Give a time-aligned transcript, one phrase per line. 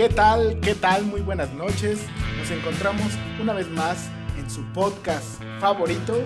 [0.00, 0.58] ¿Qué tal?
[0.60, 1.04] ¿Qué tal?
[1.04, 2.00] Muy buenas noches.
[2.38, 6.16] Nos encontramos una vez más en su podcast favorito,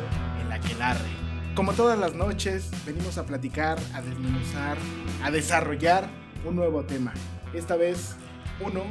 [0.41, 1.11] El Aquelarre.
[1.56, 4.78] Como todas las noches, venimos a platicar, a desmenuzar,
[5.25, 6.08] a desarrollar
[6.45, 7.14] un nuevo tema.
[7.52, 8.14] Esta vez
[8.61, 8.84] uno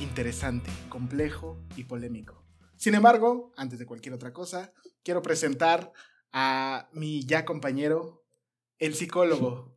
[0.00, 2.42] interesante, complejo y polémico.
[2.76, 4.72] Sin embargo, antes de cualquier otra cosa,
[5.04, 5.92] quiero presentar
[6.32, 8.24] a mi ya compañero,
[8.78, 9.76] el psicólogo,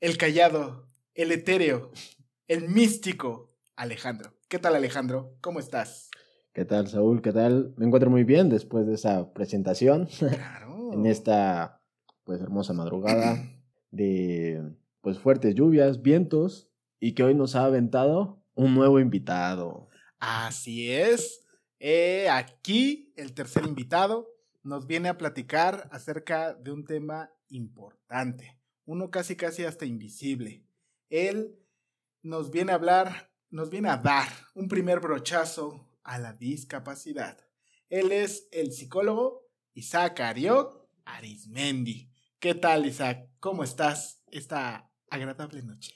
[0.00, 1.90] el callado, el etéreo,
[2.46, 4.34] el místico, Alejandro.
[4.48, 5.36] ¿Qué tal Alejandro?
[5.40, 6.10] ¿Cómo estás?
[6.52, 7.22] ¿Qué tal, Saúl?
[7.22, 7.74] ¿Qué tal?
[7.76, 10.06] Me encuentro muy bien después de esa presentación.
[10.18, 10.72] Claro.
[10.92, 11.80] en esta
[12.24, 13.42] pues hermosa madrugada
[13.90, 14.62] de
[15.00, 19.88] pues fuertes lluvias, vientos y que hoy nos ha aventado un nuevo invitado.
[20.18, 21.44] Así es.
[21.80, 24.28] Eh, aquí el tercer invitado
[24.62, 30.64] nos viene a platicar acerca de un tema importante, uno casi casi hasta invisible.
[31.10, 31.58] Él
[32.22, 37.38] nos viene a hablar, nos viene a dar un primer brochazo a la discapacidad.
[37.90, 42.10] Él es el psicólogo Isaac Ariok Arismendi.
[42.38, 43.28] ¿Qué tal, Isaac?
[43.40, 45.92] ¿Cómo estás esta agradable noche?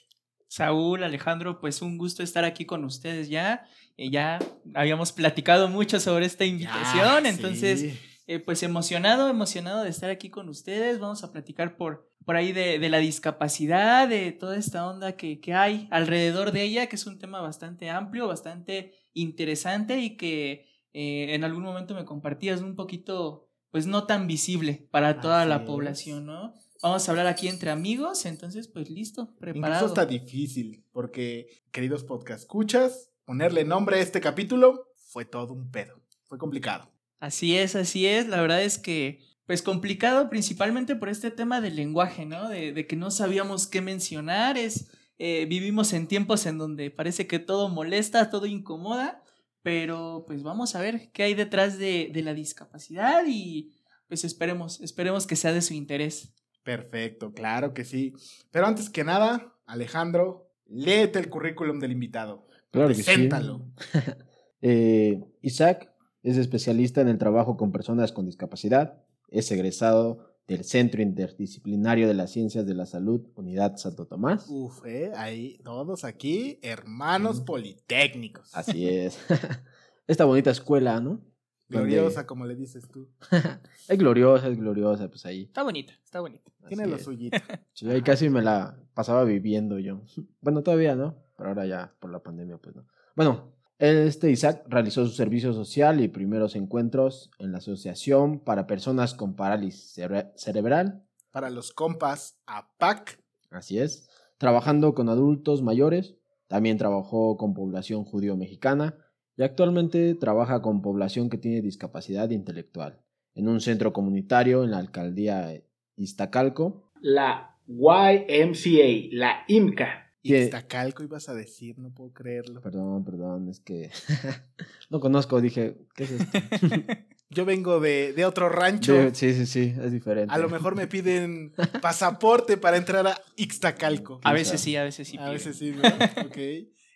[0.47, 3.67] Saúl, Alejandro, pues un gusto estar aquí con ustedes ya.
[3.97, 4.37] Eh, ya
[4.75, 10.47] habíamos platicado mucho sobre esta invitación, entonces, eh, pues emocionado, emocionado de estar aquí con
[10.47, 10.99] ustedes.
[10.99, 15.39] Vamos a platicar por, por ahí de, de la discapacidad, de toda esta onda que,
[15.39, 20.65] que hay alrededor de ella, que es un tema bastante amplio, bastante interesante y que
[20.91, 25.49] eh, en algún momento me compartías un poquito, pues no tan visible para toda Así
[25.49, 25.61] la es.
[25.61, 26.53] población, ¿no?
[26.83, 29.87] Vamos a hablar aquí entre amigos, entonces, pues listo, Incluso preparado.
[29.87, 36.03] está difícil, porque, queridos podcast escuchas, ponerle nombre a este capítulo fue todo un pedo.
[36.25, 36.91] Fue complicado.
[37.21, 38.27] Así es, así es.
[38.27, 42.49] La verdad es que, pues complicado principalmente por este tema del lenguaje, ¿no?
[42.49, 44.57] De, de que no sabíamos qué mencionar.
[44.57, 49.23] Es, eh, vivimos en tiempos en donde parece que todo molesta, todo incomoda,
[49.63, 53.71] pero pues vamos a ver qué hay detrás de, de la discapacidad y
[54.07, 56.33] pues esperemos, esperemos que sea de su interés.
[56.63, 58.13] Perfecto, claro que sí.
[58.51, 62.45] Pero antes que nada, Alejandro, léete el currículum del invitado.
[62.71, 63.03] Claro que sí.
[63.03, 63.65] Preséntalo.
[64.59, 65.93] Eh, Isaac
[66.23, 69.03] es especialista en el trabajo con personas con discapacidad.
[69.27, 74.45] Es egresado del Centro Interdisciplinario de las Ciencias de la Salud, Unidad Santo Tomás.
[74.49, 78.55] Uf, eh, ahí todos aquí, hermanos politécnicos.
[78.55, 79.17] Así es.
[80.07, 81.21] Esta bonita escuela, ¿no?
[81.69, 83.09] Donde- Gloriosa, como le dices tú.
[83.89, 85.43] Es gloriosa, es gloriosa, pues ahí.
[85.43, 86.49] Está bonita, está bonita.
[86.67, 87.03] Tiene Así lo es.
[87.03, 87.37] suyito.
[87.73, 90.01] Sí, ahí casi me la pasaba viviendo yo.
[90.41, 92.85] Bueno, todavía no, pero ahora ya por la pandemia, pues no.
[93.17, 99.13] Bueno, este Isaac realizó su servicio social y primeros encuentros en la Asociación para Personas
[99.13, 103.19] con Parálisis Cere- Cerebral, Para los compas, APAC.
[103.51, 106.15] así es, trabajando con adultos mayores,
[106.47, 108.95] también trabajó con población judío-mexicana
[109.35, 113.01] y actualmente trabaja con población que tiene discapacidad intelectual
[113.35, 115.61] en un centro comunitario en la alcaldía
[115.95, 116.91] Iztacalco.
[117.01, 120.06] la YMCA, la IMCA.
[120.27, 120.43] ¿Qué?
[120.43, 122.61] Iztacalco ibas a decir, no puedo creerlo.
[122.61, 123.89] Perdón, perdón, es que
[124.89, 126.39] no conozco, dije, ¿qué es esto?
[127.29, 128.93] Yo vengo de, de otro rancho.
[128.93, 130.33] De- sí, sí, sí, es diferente.
[130.33, 134.21] A lo mejor me piden pasaporte para entrar a Ixtacalco.
[134.23, 135.17] A veces sí, a veces sí.
[135.17, 135.83] A veces sí, ¿no?
[136.25, 136.37] ok.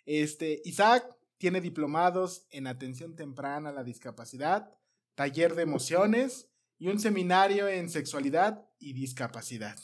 [0.06, 1.04] Este, Isaac
[1.36, 4.70] tiene diplomados en atención temprana a la discapacidad,
[5.14, 6.48] taller de emociones
[6.78, 9.76] y un seminario en sexualidad y discapacidad.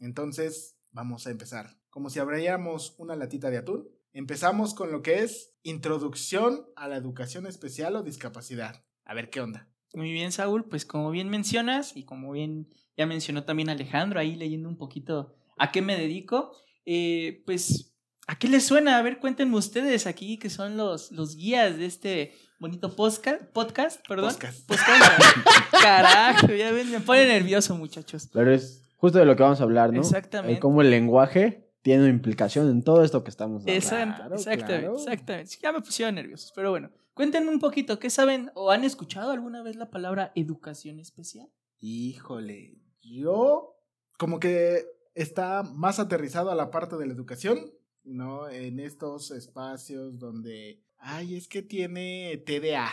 [0.00, 1.78] Entonces, vamos a empezar.
[1.92, 6.96] Como si abriéramos una latita de atún, empezamos con lo que es introducción a la
[6.96, 8.82] educación especial o discapacidad.
[9.04, 9.68] A ver qué onda.
[9.92, 14.36] Muy bien, Saúl, pues como bien mencionas y como bien ya mencionó también Alejandro ahí
[14.36, 16.56] leyendo un poquito a qué me dedico,
[16.86, 17.94] eh, pues
[18.26, 18.96] ¿a qué les suena?
[18.96, 24.00] A ver, cuéntenme ustedes aquí que son los, los guías de este bonito podcast, podcast
[24.08, 24.32] perdón.
[24.32, 24.66] Podcast.
[25.72, 28.30] Carajo, ya ven, me pone nervioso, muchachos.
[28.32, 30.00] Pero es justo de lo que vamos a hablar, ¿no?
[30.00, 30.56] Exactamente.
[30.56, 33.78] Eh, cómo el lenguaje tiene una implicación en todo esto que estamos hablando.
[33.86, 34.96] Exact- Claro, exactamente, claro.
[34.96, 35.56] exactamente.
[35.60, 36.90] Ya me pusieron nerviosos, pero bueno.
[37.14, 41.50] Cuéntenme un poquito, ¿qué saben o han escuchado alguna vez la palabra educación especial?
[41.78, 43.76] Híjole, yo
[44.16, 47.70] como que está más aterrizado a la parte de la educación,
[48.02, 48.48] ¿no?
[48.48, 52.90] En estos espacios donde, ay, es que tiene TDA,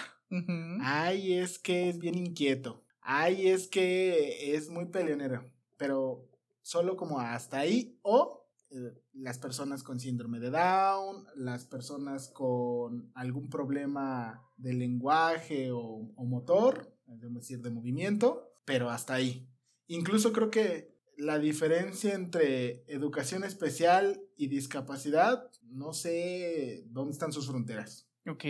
[0.81, 6.27] ay, es que es bien inquieto, ay, es que es muy peleonero, pero
[6.61, 8.38] solo como hasta ahí, o
[8.71, 16.11] eh, las personas con síndrome de Down, las personas con algún problema de lenguaje o,
[16.15, 19.47] o motor, es decir, de movimiento, pero hasta ahí.
[19.87, 27.47] Incluso creo que la diferencia entre educación especial y discapacidad, no sé dónde están sus
[27.47, 28.07] fronteras.
[28.25, 28.45] Ok,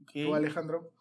[0.00, 0.12] ok.
[0.12, 0.92] ¿Tú, Alejandro?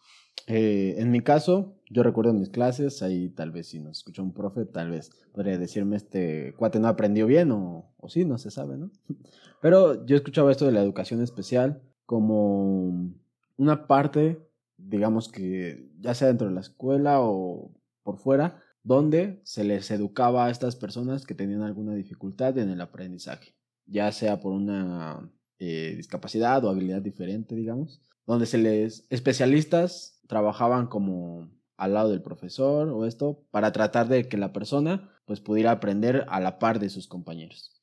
[0.47, 4.33] Eh, en mi caso, yo recuerdo mis clases, ahí tal vez si nos escuchó un
[4.33, 8.51] profe, tal vez podría decirme este cuate no aprendió bien o, o sí, no se
[8.51, 8.91] sabe, ¿no?
[9.61, 13.11] Pero yo escuchaba esto de la educación especial como
[13.57, 14.39] una parte,
[14.77, 17.71] digamos que ya sea dentro de la escuela o
[18.03, 22.81] por fuera, donde se les educaba a estas personas que tenían alguna dificultad en el
[22.81, 23.55] aprendizaje,
[23.87, 25.27] ya sea por una
[25.57, 32.21] eh, discapacidad o habilidad diferente, digamos, donde se les especialistas trabajaban como al lado del
[32.21, 36.79] profesor o esto para tratar de que la persona pues pudiera aprender a la par
[36.79, 37.81] de sus compañeros.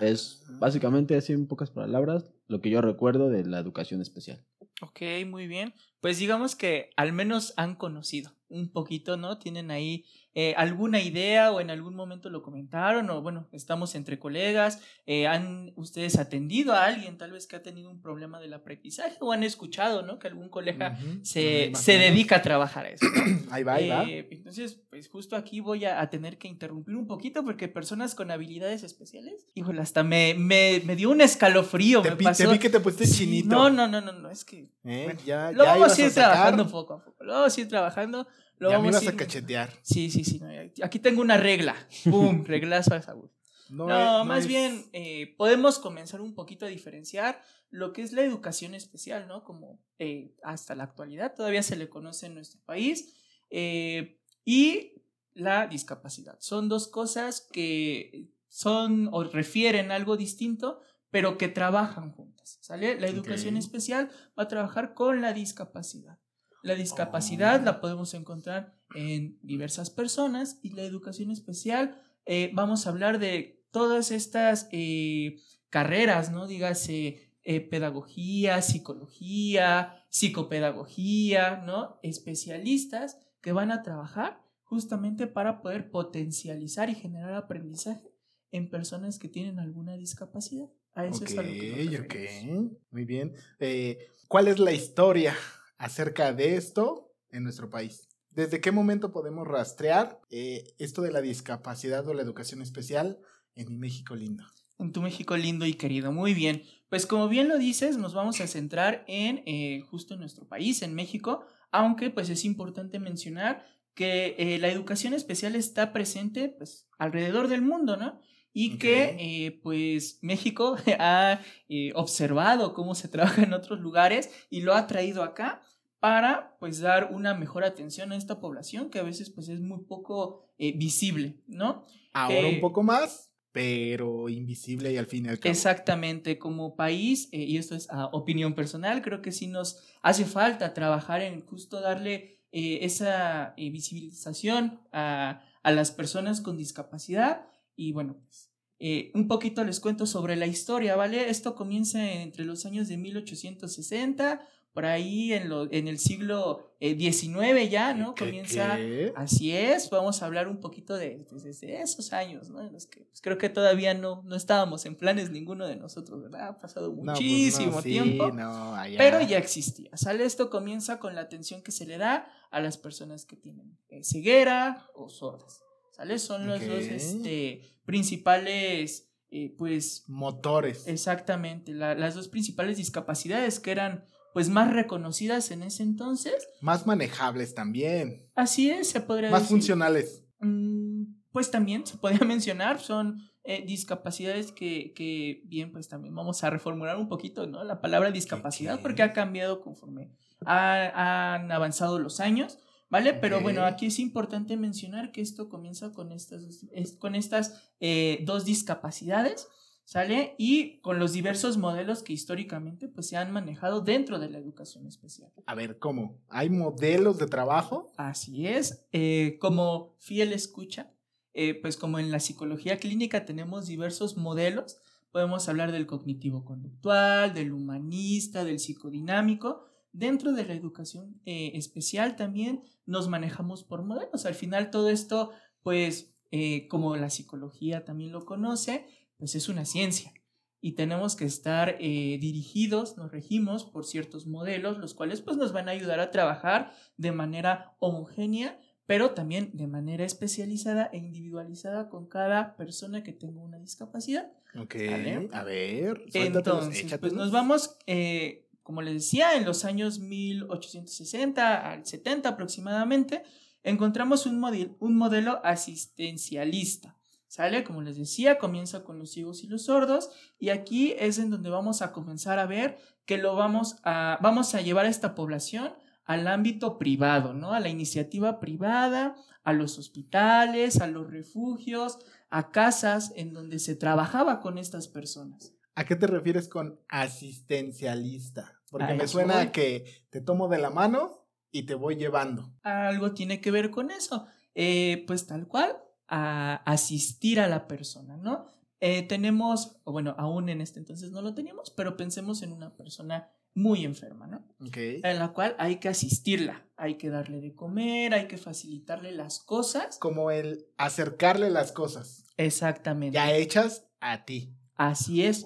[0.00, 4.44] Es básicamente así en pocas palabras lo que yo recuerdo de la educación especial.
[4.80, 5.74] Ok, muy bien.
[6.00, 9.38] Pues digamos que al menos han conocido un poquito, ¿no?
[9.38, 10.04] Tienen ahí
[10.34, 15.26] eh, alguna idea o en algún momento lo comentaron o bueno, estamos entre colegas, eh,
[15.26, 19.32] han ustedes atendido a alguien tal vez que ha tenido un problema del aprendizaje o
[19.32, 20.18] han escuchado, ¿no?
[20.18, 22.10] Que algún colega se, Más o se menos.
[22.10, 23.06] dedica a trabajar a eso.
[23.06, 23.38] ¿no?
[23.50, 24.04] Ahí va, ahí va.
[24.04, 28.14] Eh, entonces, pues justo aquí voy a, a tener que interrumpir un poquito porque personas
[28.14, 32.02] con habilidades especiales, híjole, hasta me, me, me dio un escalofrío.
[32.02, 32.50] Te, me te pasó.
[32.50, 33.48] vi que te pusiste Sí, chinito.
[33.48, 35.04] No, no, no, no, no, es que ¿Eh?
[35.04, 37.24] bueno, ya, ya ir sacar, trabajando poco a poco.
[37.24, 38.26] A ir trabajando.
[38.58, 39.70] Lo vamos a cachetear.
[39.82, 40.40] Sí, sí, sí.
[40.82, 41.74] aquí tengo una regla.
[42.10, 42.44] ¡Pum!
[42.46, 43.30] Reglazo a Saúl.
[43.70, 47.40] No, No, es- más es- bien eh, podemos comenzar un poquito a diferenciar
[47.70, 49.44] lo que es la educación especial, ¿no?
[49.44, 53.14] Como eh, hasta la actualidad todavía se le conoce en nuestro país.
[53.50, 54.94] eh, y
[55.34, 56.36] la discapacidad.
[56.40, 62.98] Son dos cosas que son o refieren a algo distinto, pero que trabajan juntas, ¿sale?
[62.98, 66.17] La educación especial va a trabajar con la discapacidad.
[66.62, 67.64] La discapacidad Oh.
[67.64, 73.64] la podemos encontrar en diversas personas y la educación especial eh, vamos a hablar de
[73.70, 75.36] todas estas eh,
[75.70, 76.46] carreras, ¿no?
[76.46, 81.98] Dígase eh, pedagogía, psicología, psicopedagogía, ¿no?
[82.02, 88.12] Especialistas que van a trabajar justamente para poder potencializar y generar aprendizaje
[88.50, 90.68] en personas que tienen alguna discapacidad.
[90.94, 92.78] A eso es a lo que nos Ok.
[92.90, 93.34] Muy bien.
[93.60, 93.98] Eh,
[94.28, 95.34] ¿Cuál es la historia
[95.78, 98.08] acerca de esto en nuestro país?
[98.30, 103.18] ¿Desde qué momento podemos rastrear eh, esto de la discapacidad o la educación especial
[103.54, 104.44] en México lindo?
[104.78, 106.12] En tu México lindo y querido.
[106.12, 106.62] Muy bien.
[106.88, 110.82] Pues como bien lo dices, nos vamos a centrar en eh, justo en nuestro país,
[110.82, 116.86] en México, aunque pues es importante mencionar que eh, la educación especial está presente pues
[116.98, 118.20] alrededor del mundo, ¿no?
[118.60, 124.62] Y que eh, pues México ha eh, observado cómo se trabaja en otros lugares y
[124.62, 125.62] lo ha traído acá
[126.00, 129.84] para pues dar una mejor atención a esta población que a veces pues es muy
[129.84, 131.86] poco eh, visible, ¿no?
[132.12, 135.52] Ahora un poco más, pero invisible y al fin y al cabo.
[135.52, 140.74] Exactamente, como país, y esto es a opinión personal, creo que sí nos hace falta
[140.74, 147.46] trabajar en justo darle esa visibilización a, a las personas con discapacidad.
[147.76, 148.47] Y bueno, pues
[148.80, 151.30] eh, un poquito les cuento sobre la historia, ¿vale?
[151.30, 154.40] Esto comienza entre los años de 1860,
[154.72, 158.14] por ahí en, lo, en el siglo XIX ya, ¿no?
[158.14, 159.12] ¿Qué, Comienza, qué?
[159.16, 162.60] así es, vamos a hablar un poquito de, desde esos años, ¿no?
[162.60, 166.22] En los que pues, creo que todavía no, no estábamos en planes ninguno de nosotros,
[166.22, 166.48] ¿verdad?
[166.48, 168.30] Ha pasado No, pues no, muchísimo sí, tiempo.
[168.30, 168.98] no, allá.
[168.98, 169.90] Pero ya existía.
[169.96, 170.24] ¿Sale?
[170.24, 174.04] Esto comienza con la atención que se le da a las personas que tienen eh,
[174.04, 175.62] ceguera o sordas.
[175.98, 176.18] ¿Sale?
[176.20, 180.86] Son los dos este, principales, eh, pues, Motores.
[180.86, 186.48] exactamente, la- las dos principales discapacidades que eran, pues, más reconocidas en ese entonces.
[186.60, 188.28] Más manejables también.
[188.36, 189.56] Así es, se podría Más decir.
[189.56, 190.24] funcionales.
[190.40, 190.88] Mm,
[191.32, 196.50] Pues también se podría mencionar, son eh, discapacidades que, que, bien, pues también vamos a
[196.50, 197.64] reformular un poquito, ¿no?
[197.64, 198.82] La palabra discapacidad, qué?
[198.82, 200.10] porque ha cambiado conforme
[200.46, 202.58] ha- han avanzado los años,
[202.90, 203.14] ¿vale?
[203.14, 206.42] Pero bueno, aquí es importante mencionar que esto comienza con estas,
[206.72, 209.48] es- con estas eh, dos discapacidades,
[209.84, 210.34] ¿sale?
[210.38, 214.86] Y con los diversos modelos que históricamente pues se han manejado dentro de la educación
[214.86, 215.32] especial.
[215.46, 216.18] A ver, ¿cómo?
[216.28, 217.90] ¿Hay modelos de trabajo?
[217.96, 220.90] Así es, eh, como fiel escucha,
[221.34, 224.76] eh, pues como en la psicología clínica tenemos diversos modelos,
[225.12, 229.67] podemos hablar del cognitivo conductual, del humanista, del psicodinámico.
[229.98, 234.26] Dentro de la educación eh, especial también nos manejamos por modelos.
[234.26, 238.86] Al final todo esto, pues eh, como la psicología también lo conoce,
[239.16, 240.12] pues es una ciencia.
[240.60, 245.52] Y tenemos que estar eh, dirigidos, nos regimos por ciertos modelos, los cuales pues nos
[245.52, 251.88] van a ayudar a trabajar de manera homogénea, pero también de manera especializada e individualizada
[251.88, 254.30] con cada persona que tenga una discapacidad.
[254.54, 254.76] Ok.
[254.76, 255.28] Vale.
[255.32, 261.86] A ver, Entonces, pues nos vamos, eh, como les decía, en los años 1860 al
[261.86, 263.22] 70 aproximadamente,
[263.62, 264.44] encontramos un,
[264.78, 266.94] un modelo asistencialista.
[267.28, 267.64] ¿Sale?
[267.64, 271.48] Como les decía, comienza con los ciegos y los sordos y aquí es en donde
[271.48, 275.72] vamos a comenzar a ver que lo vamos a, vamos a llevar a esta población
[276.04, 277.54] al ámbito privado, ¿no?
[277.54, 283.76] A la iniciativa privada, a los hospitales, a los refugios, a casas en donde se
[283.76, 285.54] trabajaba con estas personas.
[285.74, 288.57] ¿A qué te refieres con asistencialista?
[288.70, 289.42] Porque me suena voy.
[289.44, 292.52] a que te tomo de la mano y te voy llevando.
[292.62, 294.26] Algo tiene que ver con eso.
[294.54, 295.76] Eh, pues tal cual,
[296.08, 298.46] a asistir a la persona, ¿no?
[298.80, 303.30] Eh, tenemos, bueno, aún en este entonces no lo teníamos, pero pensemos en una persona
[303.54, 304.44] muy enferma, ¿no?
[304.64, 304.76] Ok.
[305.02, 309.40] En la cual hay que asistirla, hay que darle de comer, hay que facilitarle las
[309.40, 309.98] cosas.
[309.98, 313.14] Como el acercarle las cosas Exactamente.
[313.14, 314.54] ya hechas a ti.
[314.76, 315.44] Así es.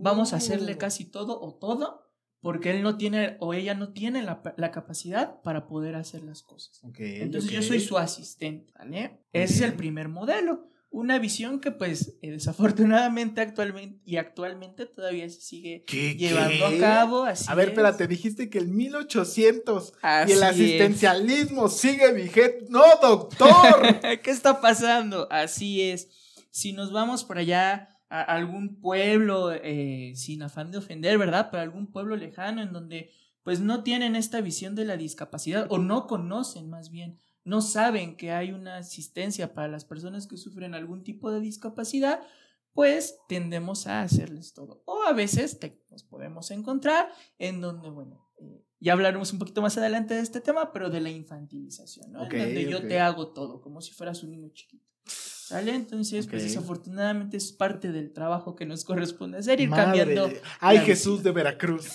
[0.00, 0.38] Vamos a Oh.
[0.38, 2.03] hacerle casi todo o todo
[2.44, 6.42] porque él no tiene o ella no tiene la, la capacidad para poder hacer las
[6.42, 6.82] cosas.
[6.98, 9.18] Entonces yo soy su asistente, ¿vale?
[9.32, 10.68] Ese es el primer modelo.
[10.90, 16.76] Una visión que pues eh, desafortunadamente actualmente y actualmente todavía se sigue ¿Qué, llevando qué?
[16.76, 17.24] a cabo.
[17.24, 17.72] Así A ver, es.
[17.72, 20.44] espérate, dijiste que el 1800 Así y el es.
[20.44, 22.66] asistencialismo sigue vigente.
[22.68, 24.00] ¡No, doctor!
[24.22, 25.26] ¿Qué está pasando?
[25.32, 26.10] Así es.
[26.50, 31.48] Si nos vamos por allá a algún pueblo, eh, sin afán de ofender, ¿verdad?
[31.50, 33.10] Pero algún pueblo lejano en donde
[33.42, 38.16] pues no tienen esta visión de la discapacidad o no conocen más bien, no saben
[38.16, 42.20] que hay una asistencia para las personas que sufren algún tipo de discapacidad,
[42.72, 44.82] pues tendemos a hacerles todo.
[44.86, 49.60] O a veces te- nos podemos encontrar en donde, bueno, eh, ya hablaremos un poquito
[49.62, 52.22] más adelante de este tema, pero de la infantilización, ¿no?
[52.24, 54.90] En donde yo te hago todo, como si fueras un niño chiquito.
[55.06, 55.74] ¿Sale?
[55.74, 60.30] Entonces, pues desafortunadamente es parte del trabajo que nos corresponde hacer, ir Madre cambiando.
[60.58, 61.88] Ay, Jesús de Veracruz.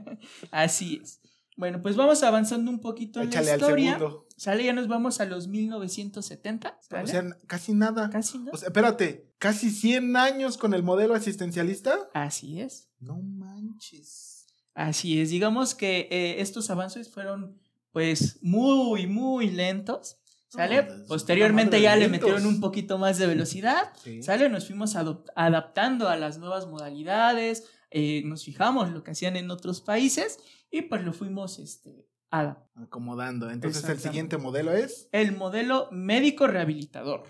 [0.50, 1.20] Así es.
[1.56, 3.94] Bueno, pues vamos avanzando un poquito en la al historia.
[3.94, 4.26] segundo.
[4.36, 4.64] ¿Sale?
[4.64, 6.68] Ya nos vamos a los 1970.
[6.68, 7.08] O ¿sale?
[7.08, 8.10] sea, casi nada.
[8.10, 8.38] Casi.
[8.52, 11.98] O sea, espérate, ¿casi 100 años con el modelo asistencialista?
[12.14, 12.90] Así es.
[13.00, 14.46] No manches.
[14.74, 15.30] Así es.
[15.30, 17.60] Digamos que eh, estos avances fueron,
[17.90, 20.18] pues, muy, muy lentos.
[20.48, 20.82] ¿Sale?
[20.82, 23.92] No, Posteriormente ya le metieron un poquito más de velocidad.
[24.02, 24.22] Sí.
[24.22, 24.48] ¿Sale?
[24.48, 29.80] Nos fuimos adaptando a las nuevas modalidades, eh, nos fijamos lo que hacían en otros
[29.80, 30.38] países
[30.70, 32.86] y pues lo fuimos este, adaptando.
[32.86, 33.50] Acomodando.
[33.50, 35.08] Entonces el siguiente modelo es.
[35.12, 37.24] El modelo médico rehabilitador.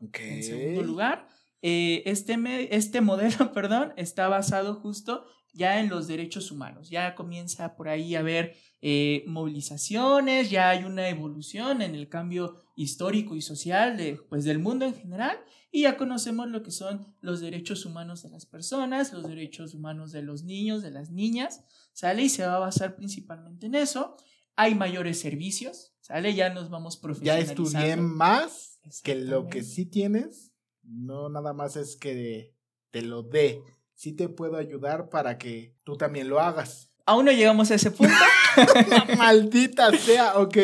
[0.00, 0.18] Ok.
[0.20, 1.28] En segundo lugar,
[1.62, 2.36] eh, este,
[2.74, 6.90] este modelo, perdón, está basado justo ya en los derechos humanos.
[6.90, 12.63] Ya comienza por ahí a haber eh, movilizaciones, ya hay una evolución en el cambio
[12.76, 15.38] histórico y social de, pues, del mundo en general
[15.70, 20.12] y ya conocemos lo que son los derechos humanos de las personas, los derechos humanos
[20.12, 22.22] de los niños, de las niñas, ¿sale?
[22.22, 24.16] Y se va a basar principalmente en eso.
[24.56, 26.34] Hay mayores servicios, ¿sale?
[26.34, 27.62] Ya nos vamos Ya profesionalizando.
[27.64, 30.52] estudié más que lo que sí tienes.
[30.82, 32.54] No nada más es que
[32.90, 33.62] te lo dé.
[33.94, 36.90] Sí te puedo ayudar para que tú también lo hagas.
[37.06, 38.14] Aún no llegamos a ese punto.
[39.18, 40.56] Maldita sea, ok.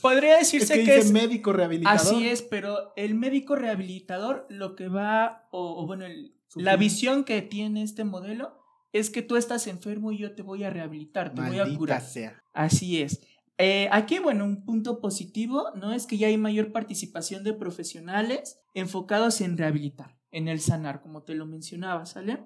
[0.00, 2.00] Podría Es decirse que que, dice es médico rehabilitador.
[2.00, 7.24] así es, pero el médico rehabilitador lo que va, o, o bueno, el- la visión
[7.24, 8.56] que tiene este modelo
[8.92, 12.00] es que tú estás enfermo y yo te voy a rehabilitar, te voy a curar.
[12.00, 12.42] sea.
[12.54, 13.20] Así es.
[13.58, 15.92] Eh, aquí, bueno, un punto positivo, ¿no?
[15.92, 21.22] Es que ya hay mayor participación de profesionales enfocados en rehabilitar, en el sanar, como
[21.24, 22.38] te lo mencionaba, ¿sale?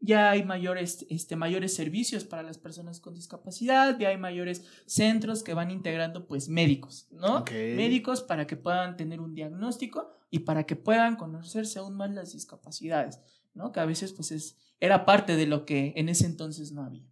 [0.00, 5.42] Ya hay mayores, este, mayores servicios para las personas con discapacidad, ya hay mayores centros
[5.42, 7.44] que van integrando, pues, médicos, ¿no?
[7.50, 12.32] Médicos para que puedan tener un diagnóstico y para que puedan conocerse aún más las
[12.32, 13.20] discapacidades,
[13.52, 13.72] ¿no?
[13.72, 17.10] Que a veces, pues, es, era parte de lo que en ese entonces no había.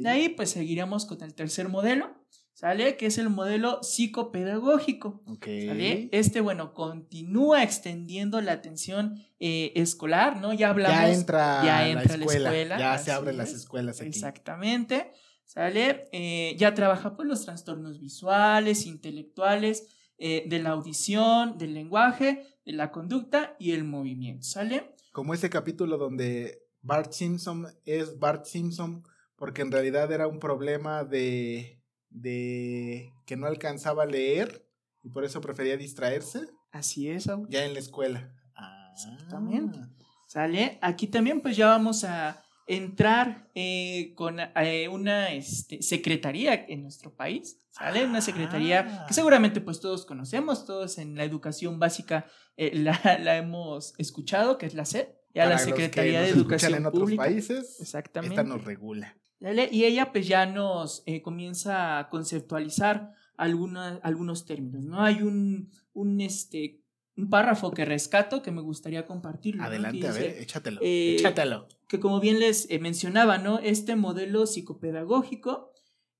[0.00, 2.14] De ahí pues seguiríamos con el tercer modelo,
[2.58, 2.96] ¿sale?
[2.96, 5.22] Que es el modelo psicopedagógico.
[5.40, 6.08] ¿Sale?
[6.10, 10.52] Este, bueno, continúa extendiendo la atención eh, escolar, ¿no?
[10.52, 10.98] Ya hablamos.
[10.98, 12.48] Ya entra, ya la entra la escuela.
[12.48, 13.58] escuela, Ya se abren las es.
[13.58, 14.08] escuelas aquí.
[14.08, 15.12] Exactamente.
[15.44, 16.08] ¿Sale?
[16.10, 22.72] Eh, ya trabaja pues los trastornos visuales, intelectuales, eh, de la audición, del lenguaje, de
[22.72, 24.42] la conducta y el movimiento.
[24.42, 24.96] ¿Sale?
[25.12, 29.04] Como ese capítulo donde Bart Simpson es Bart Simpson
[29.36, 31.77] porque en realidad era un problema de,
[32.10, 34.66] de que no alcanzaba a leer
[35.02, 36.40] y por eso prefería distraerse
[36.72, 37.46] Así es, Saúl.
[37.50, 38.32] ya en la escuela.
[38.56, 38.90] Ah.
[38.92, 39.78] Exactamente.
[40.26, 40.78] ¿Sale?
[40.82, 47.14] Aquí también pues ya vamos a entrar eh, con eh, una este, secretaría en nuestro
[47.16, 48.04] país, ¿sale?
[48.04, 49.04] Una secretaría Ah.
[49.08, 52.26] que seguramente pues todos conocemos, todos en la educación básica
[52.58, 56.20] eh, la, la hemos escuchado, que es la SED, ya Para la los que Secretaría
[56.20, 57.22] de Educación en otros Pública.
[57.22, 58.34] países, Exactamente.
[58.34, 59.16] esta nos regula.
[59.40, 65.00] Y ella pues ya nos eh, comienza a conceptualizar alguna- algunos términos, ¿no?
[65.02, 66.80] Hay un, un, este,
[67.16, 69.62] un párrafo que rescato que me gustaría compartirlo.
[69.62, 70.80] Adelante, a ver, échatelo.
[70.82, 71.68] eh, échatelo.
[71.86, 73.60] que como bien les eh, mencionaba, ¿no?
[73.60, 75.72] Este modelo psicopedagógico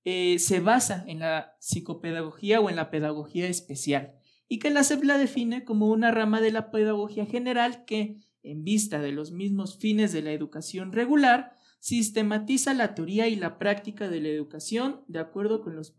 [0.05, 4.15] se basa en la psicopedagogía o en la pedagogía especial
[4.47, 8.63] y que la SEP la define como una rama de la pedagogía general que, en
[8.63, 14.09] vista de los mismos fines de la educación regular, sistematiza la teoría y la práctica
[14.09, 15.95] de la educación de acuerdo con, los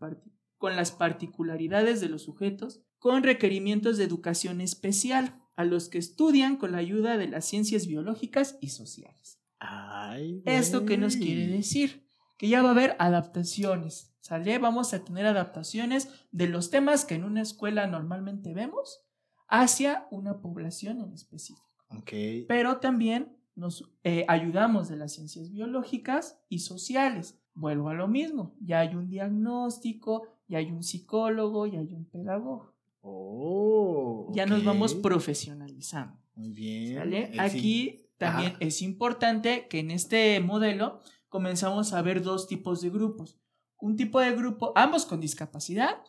[0.57, 6.55] con las particularidades de los sujetos con requerimientos de educación especial a los que estudian
[6.55, 9.39] con la ayuda de las ciencias biológicas y sociales.
[9.59, 12.07] Ay, ¿Esto qué nos quiere decir?
[12.37, 14.57] Que ya va a haber adaptaciones, ¿sale?
[14.59, 19.03] Vamos a tener adaptaciones de los temas que en una escuela normalmente vemos
[19.47, 21.69] hacia una población en específico.
[21.89, 22.11] Ok.
[22.47, 27.39] Pero también nos eh, ayudamos de las ciencias biológicas y sociales.
[27.53, 32.05] Vuelvo a lo mismo, ya hay un diagnóstico, ya hay un psicólogo, ya hay un
[32.05, 32.73] pedagogo.
[33.01, 34.31] Oh.
[34.33, 36.17] Ya nos vamos profesionalizando.
[36.35, 37.39] Muy bien.
[37.39, 43.37] Aquí también es importante que en este modelo comenzamos a ver dos tipos de grupos.
[43.79, 46.01] Un tipo de grupo, ambos con discapacidad,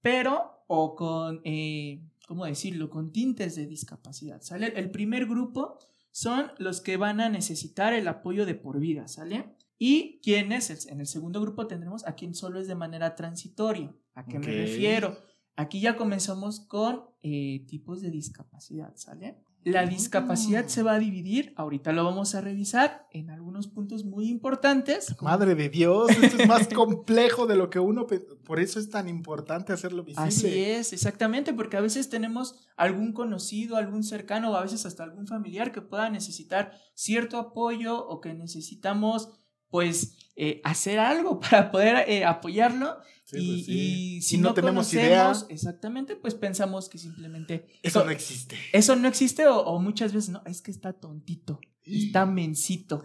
[0.00, 4.40] pero o con, eh, ¿cómo decirlo?, con tintes de discapacidad.
[4.40, 4.72] ¿Sale?
[4.76, 5.78] El primer grupo
[6.18, 9.54] son los que van a necesitar el apoyo de por vida, ¿sale?
[9.78, 13.94] Y quienes, en el segundo grupo tendremos a quien solo es de manera transitoria.
[14.14, 15.16] ¿A qué me refiero?
[15.54, 19.38] Aquí ya comenzamos con eh, tipos de discapacidad, ¿sale?
[19.68, 24.28] La discapacidad se va a dividir, ahorita lo vamos a revisar, en algunos puntos muy
[24.28, 25.14] importantes.
[25.20, 28.06] Madre de Dios, esto es más complejo de lo que uno...
[28.06, 30.28] Por eso es tan importante hacerlo visible.
[30.28, 35.04] Así es, exactamente, porque a veces tenemos algún conocido, algún cercano o a veces hasta
[35.04, 39.30] algún familiar que pueda necesitar cierto apoyo o que necesitamos
[39.70, 43.72] pues eh, hacer algo para poder eh, apoyarlo Sí, y, pues sí.
[44.16, 45.46] y si Y no, no tenemos conocemos, idea.
[45.54, 48.56] exactamente, pues pensamos que simplemente Eso no existe.
[48.72, 53.04] eso no existe o, o muchas veces no, es que está tontito, está mencito,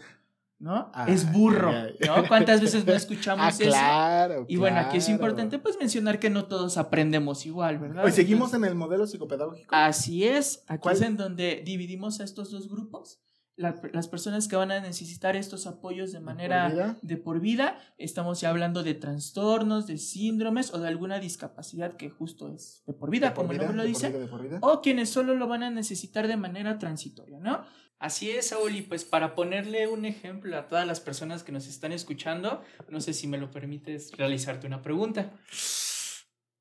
[0.60, 0.90] ¿no?
[1.10, 1.96] es Ay, burro, ay.
[2.08, 2.26] ¿no?
[2.30, 3.64] ¿Cuántas veces no escuchamos Ah, eso?
[3.64, 4.46] claro.
[4.48, 8.06] Y bueno, aquí es importante pues mencionar que no todos aprendemos igual, ¿verdad?
[8.06, 9.76] Hoy seguimos Entonces, en el modelo psicopedagógico.
[9.76, 10.96] Así es, aquí ¿Cuál?
[10.96, 13.20] es en donde dividimos a estos dos grupos.
[13.56, 16.98] La- las personas que van a necesitar estos apoyos de manera vida?
[17.04, 22.10] de por vida, estamos ya hablando de trastornos, de síndromes o de alguna discapacidad que
[22.10, 25.10] justo es de por vida, De por como el nombre lo dice, vida, o quienes
[25.10, 27.64] solo lo van a necesitar de manera transitoria, ¿no?
[28.00, 31.68] Así es, Saúl, y pues para ponerle un ejemplo a todas las personas que nos
[31.68, 35.32] están escuchando, no sé si me lo permites realizarte una pregunta.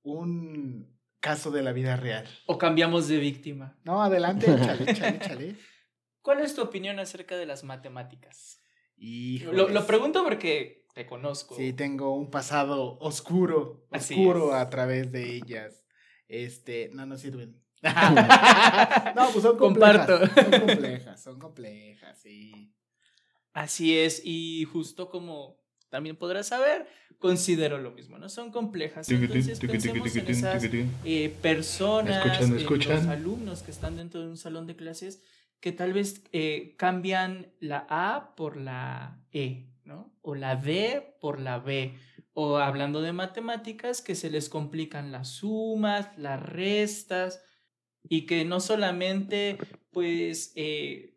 [0.05, 2.27] Un caso de la vida real.
[2.47, 3.79] O cambiamos de víctima.
[3.85, 5.57] No, adelante, échale, échale, échale.
[6.23, 8.61] ¿Cuál es tu opinión acerca de las matemáticas?
[8.97, 9.55] Híjoles.
[9.55, 11.57] Lo, lo pregunto porque te conozco.
[11.57, 15.85] Sí, tengo un pasado oscuro, oscuro a través de ellas.
[16.29, 17.61] Este, no, no sirven.
[17.83, 20.07] no, pues son complejas.
[20.07, 20.41] Comparto.
[20.41, 22.73] Son complejas, son complejas, sí.
[23.53, 26.87] Así es, y justo como también podrás saber,
[27.19, 28.31] considero lo mismo, ¿no?
[28.31, 29.09] Son complejas.
[29.11, 30.65] Entonces pensemos en esas
[31.05, 32.97] eh, personas, Escuchan, en escuchan.
[32.97, 35.23] los alumnos que están dentro de un salón de clases
[35.63, 40.13] que tal vez eh, cambian la A por la E, ¿no?
[40.21, 41.95] O la D por la B.
[42.35, 47.45] O hablando de matemáticas, que se les complican las sumas, las restas,
[48.09, 49.57] y que no solamente,
[49.93, 51.17] pues, eh,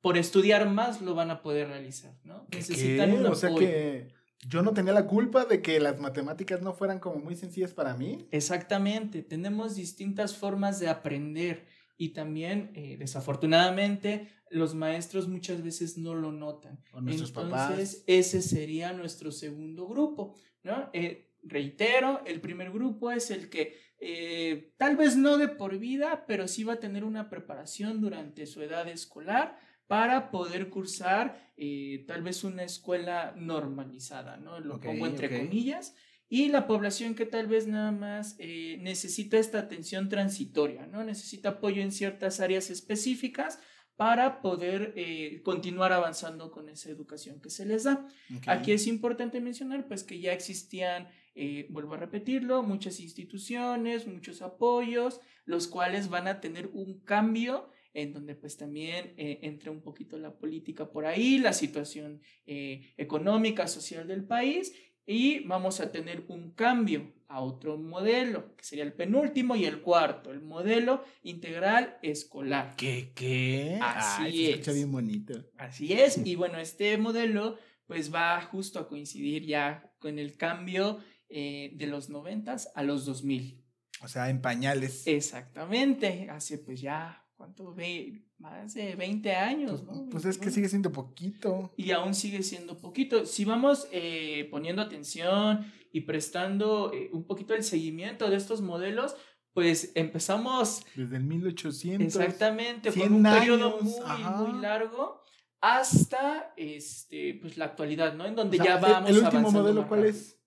[0.00, 2.46] por estudiar más lo van a poder realizar, ¿no?
[2.50, 3.16] Necesitan ¿Qué?
[3.18, 4.08] un O sea que
[4.48, 7.94] yo no tenía la culpa de que las matemáticas no fueran como muy sencillas para
[7.94, 8.26] mí.
[8.30, 11.66] Exactamente, tenemos distintas formas de aprender
[12.00, 16.82] y también, eh, desafortunadamente, los maestros muchas veces no lo notan.
[16.94, 18.04] O Entonces, papás.
[18.06, 20.88] ese sería nuestro segundo grupo, ¿no?
[20.94, 26.24] Eh, reitero, el primer grupo es el que eh, tal vez no de por vida,
[26.26, 32.06] pero sí va a tener una preparación durante su edad escolar para poder cursar eh,
[32.06, 34.58] tal vez una escuela normalizada, ¿no?
[34.58, 35.94] Lo pongo entre comillas.
[36.32, 41.02] Y la población que tal vez nada más eh, necesita esta atención transitoria, ¿no?
[41.02, 43.58] Necesita apoyo en ciertas áreas específicas
[43.96, 48.06] para poder eh, continuar avanzando con esa educación que se les da.
[48.46, 54.40] Aquí es importante mencionar pues que ya existían, eh, vuelvo a repetirlo, muchas instituciones, muchos
[54.40, 59.82] apoyos, los cuales van a tener un cambio en donde pues también eh, entra un
[59.82, 64.72] poquito la política por ahí, la situación eh, económica, social del país
[65.10, 69.80] y vamos a tener un cambio a otro modelo, que sería el penúltimo y el
[69.80, 72.74] cuarto, el modelo integral escolar.
[72.76, 73.10] ¿Qué?
[73.12, 73.76] ¿Qué?
[73.82, 74.76] Así Ay, se escucha es.
[74.76, 75.44] bien bonito.
[75.58, 81.00] Así es, y bueno, este modelo pues va justo a coincidir ya con el cambio
[81.28, 83.64] eh, de los 90 a los 2000.
[84.02, 85.08] O sea, en pañales.
[85.08, 87.74] Exactamente, hace pues ya, ¿cuánto?
[87.74, 88.22] Ve?
[88.36, 90.10] Más de 20 años, ¿no?
[90.10, 91.72] Pues es que sigue siendo poquito.
[91.74, 93.24] Y aún sigue siendo poquito.
[93.24, 99.16] Si vamos eh, poniendo atención y prestando eh, un poquito el seguimiento de estos modelos,
[99.54, 102.06] pues empezamos Desde el 1800.
[102.06, 104.42] Exactamente, 100 con un periodo muy, ajá.
[104.42, 105.22] muy largo
[105.62, 108.26] hasta este, pues, la actualidad, ¿no?
[108.26, 110.18] En donde O sea, ya vamos ¿El último modelo cuál rápido.
[110.18, 110.38] es?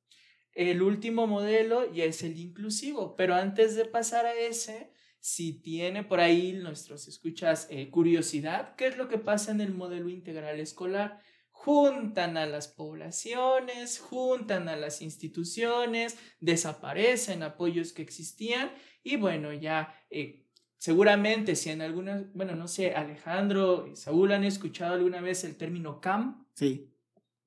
[0.54, 4.93] El último modelo ya es el inclusivo, pero antes de pasar a ese,
[5.24, 9.74] si tiene por ahí nuestros escuchas eh, curiosidad, ¿qué es lo que pasa en el
[9.74, 11.22] modelo integral escolar?
[11.50, 18.70] Juntan a las poblaciones, juntan a las instituciones, desaparecen apoyos que existían
[19.02, 20.46] y bueno, ya eh,
[20.78, 25.56] seguramente si en algunas, bueno, no sé, Alejandro, y Saúl han escuchado alguna vez el
[25.56, 26.94] término CAM, Sí.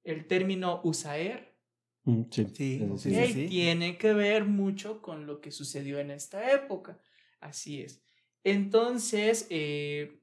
[0.02, 1.54] el término USAER.
[2.04, 2.46] Mm, Sí,
[2.96, 3.48] sí, sí.
[3.48, 6.98] Tiene que ver mucho con lo que sucedió en esta época.
[7.40, 8.02] Así es.
[8.44, 10.20] Entonces, eh,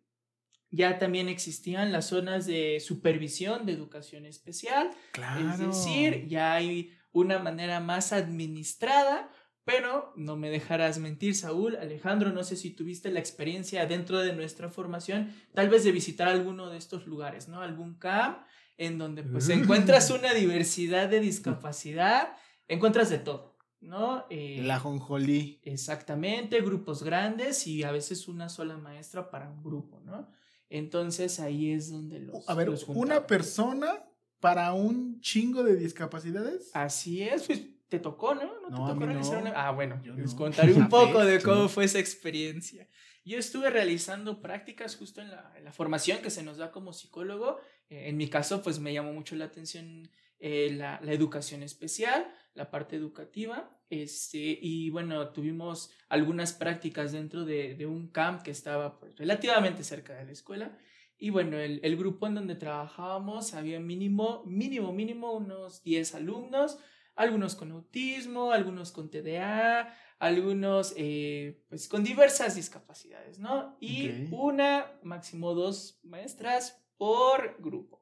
[0.71, 4.89] ya también existían las zonas de supervisión de educación especial.
[5.11, 5.51] Claro.
[5.51, 9.29] Es decir, ya hay una manera más administrada,
[9.65, 14.33] pero no me dejarás mentir, Saúl, Alejandro, no sé si tuviste la experiencia dentro de
[14.33, 17.61] nuestra formación, tal vez de visitar alguno de estos lugares, ¿no?
[17.61, 18.39] Algún camp
[18.77, 22.35] en donde pues encuentras una diversidad de discapacidad,
[22.67, 23.52] encuentras de todo,
[23.83, 24.25] ¿no?
[24.29, 25.59] Eh, El ajonjolí.
[25.63, 30.29] Exactamente, grupos grandes y a veces una sola maestra para un grupo, ¿no?
[30.69, 32.47] Entonces ahí es donde los...
[32.49, 34.03] A ver, los una persona
[34.39, 36.71] para un chingo de discapacidades.
[36.73, 38.59] Así es, pues te tocó, ¿no?
[38.61, 39.49] No, No, te a tocó realizar no.
[39.51, 40.37] una- Ah, bueno, Yo les no.
[40.37, 42.87] contaré un poco de cómo fue esa experiencia.
[43.25, 46.91] Yo estuve realizando prácticas justo en la, en la formación que se nos da como
[46.91, 47.57] psicólogo.
[47.89, 52.27] Eh, en mi caso, pues me llamó mucho la atención eh, la, la educación especial,
[52.53, 53.79] la parte educativa.
[53.89, 59.83] Este, y bueno, tuvimos algunas prácticas dentro de, de un camp que estaba pues, relativamente
[59.83, 60.77] cerca de la escuela.
[61.17, 66.79] Y bueno, el, el grupo en donde trabajábamos había mínimo, mínimo, mínimo unos 10 alumnos,
[67.15, 73.77] algunos con autismo, algunos con TDA, algunos eh, pues con diversas discapacidades, ¿no?
[73.79, 78.01] Y una, máximo dos maestras por grupo.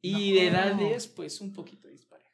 [0.00, 0.40] Y No.
[0.40, 1.88] de edades pues un poquito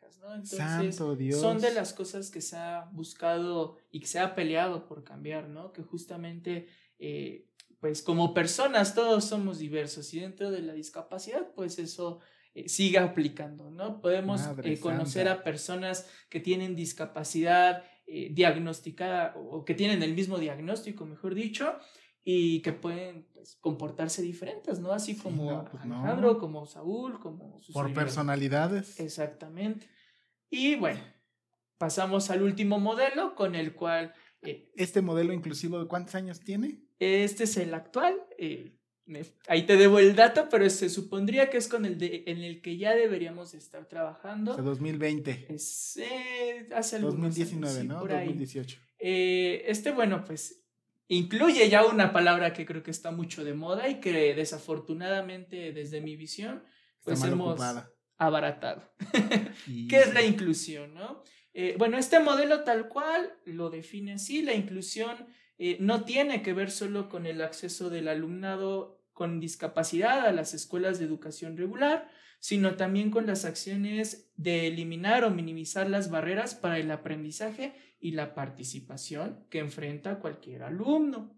[0.09, 0.35] disparejas, ¿no?
[0.35, 0.59] Entonces
[0.97, 1.41] Santo Dios.
[1.41, 5.49] son de las cosas que se ha buscado y que se ha peleado por cambiar,
[5.49, 5.73] ¿no?
[5.73, 6.69] Que justamente
[6.99, 7.47] eh,
[7.81, 12.21] pues como personas todos somos diversos y dentro de la discapacidad pues eso
[12.55, 14.01] eh, sigue aplicando, ¿no?
[14.01, 15.41] Podemos eh, conocer santa.
[15.41, 21.77] a personas que tienen discapacidad eh, diagnosticada o que tienen el mismo diagnóstico, mejor dicho,
[22.25, 24.93] y que pueden pues, comportarse diferentes, ¿no?
[24.93, 25.99] Así como no, pues no.
[26.01, 28.99] Alejandro, como Saúl, como su Por personalidades.
[28.99, 29.87] Exactamente.
[30.51, 31.01] Y bueno,
[31.79, 36.81] pasamos al último modelo con el cual eh, Este modelo inclusivo, ¿de cuántos años tiene?
[36.99, 38.15] este es el actual.
[38.39, 38.79] eh,
[39.47, 42.61] ahí te debo el dato, pero se supondría que es con el de, en el
[42.61, 44.53] que ya deberíamos estar trabajando.
[44.53, 45.47] O sea, 2020.
[45.49, 48.01] Es, eh, hace algunos 2019, años, sí, ¿no?
[48.01, 48.27] por ahí.
[48.27, 48.81] 2018.
[48.99, 50.63] Eh, este, bueno, pues
[51.09, 56.01] incluye ya una palabra que creo que está mucho de moda y que desafortunadamente desde
[56.01, 56.63] mi visión
[57.03, 57.91] pues mal hemos ocupada.
[58.19, 58.83] Abaratado.
[59.67, 60.95] Y- ¿Qué es la inclusión?
[60.95, 61.23] ¿no?
[61.55, 65.17] Eh, bueno, este modelo tal cual lo define así, la inclusión
[65.59, 70.55] eh, no tiene que ver solo con el acceso del alumnado con discapacidad a las
[70.55, 76.55] escuelas de educación regular, sino también con las acciones de eliminar o minimizar las barreras
[76.55, 81.37] para el aprendizaje y la participación que enfrenta cualquier alumno.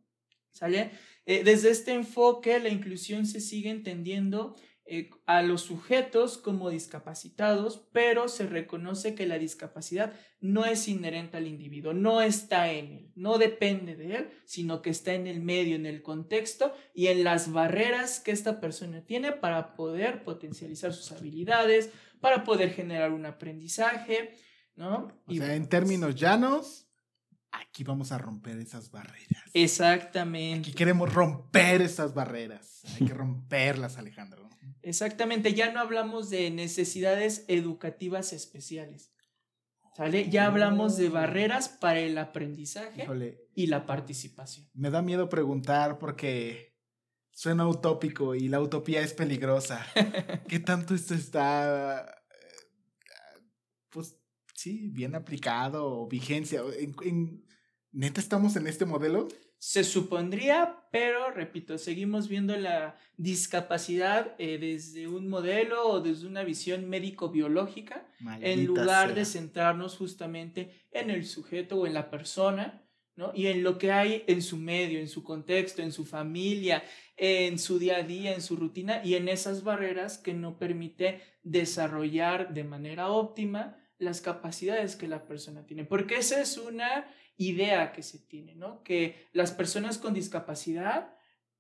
[0.53, 0.91] ¿Sale?
[1.25, 4.57] Eh, desde este enfoque, la inclusión se sigue entendiendo
[4.93, 11.37] eh, a los sujetos como discapacitados, pero se reconoce que la discapacidad no es inherente
[11.37, 15.43] al individuo, no está en él, no depende de él, sino que está en el
[15.43, 20.93] medio, en el contexto y en las barreras que esta persona tiene para poder potencializar
[20.93, 24.35] sus habilidades, para poder generar un aprendizaje,
[24.75, 25.05] ¿no?
[25.25, 26.89] O Y sea, bueno, en pues, términos llanos,
[27.53, 29.45] aquí vamos a romper esas barreras.
[29.55, 30.69] Exactamente.
[30.69, 32.83] Aquí queremos romper esas barreras.
[32.99, 34.50] Hay que romperlas, Alejandro.
[34.83, 39.13] Exactamente, ya no hablamos de necesidades educativas especiales.
[39.97, 40.31] ¿Sale?
[40.31, 41.13] Ya hablamos de Oh.
[41.13, 44.69] barreras para el aprendizaje Híjole, y la participación.
[44.73, 46.77] me da miedo preguntar porque
[47.33, 49.85] suena utópico y la utopía es peligrosa.
[50.49, 53.43] ¿Qué tanto esto está, eh,
[53.91, 54.17] pues
[54.55, 56.63] sí, bien aplicado o vigencia?
[56.79, 57.45] ¿En, en-
[57.93, 59.27] neta estamos en este modelo?
[59.63, 66.45] Se supondría, pero repito, seguimos viendo la discapacidad eh, desde un modelo o desde una
[66.45, 68.09] visión médico-biológica,
[68.41, 72.83] en lugar de centrarnos justamente en el sujeto o en la persona,
[73.17, 73.33] ¿no?
[73.35, 76.83] Y en lo que hay en su medio, en su contexto, en su familia,
[77.19, 81.21] en su día a día, en su rutina y en esas barreras que no permite
[81.43, 85.85] desarrollar de manera óptima las capacidades que la persona tiene.
[85.85, 87.07] Porque esa es una
[87.41, 88.83] idea que se tiene, ¿no?
[88.83, 91.15] Que las personas con discapacidad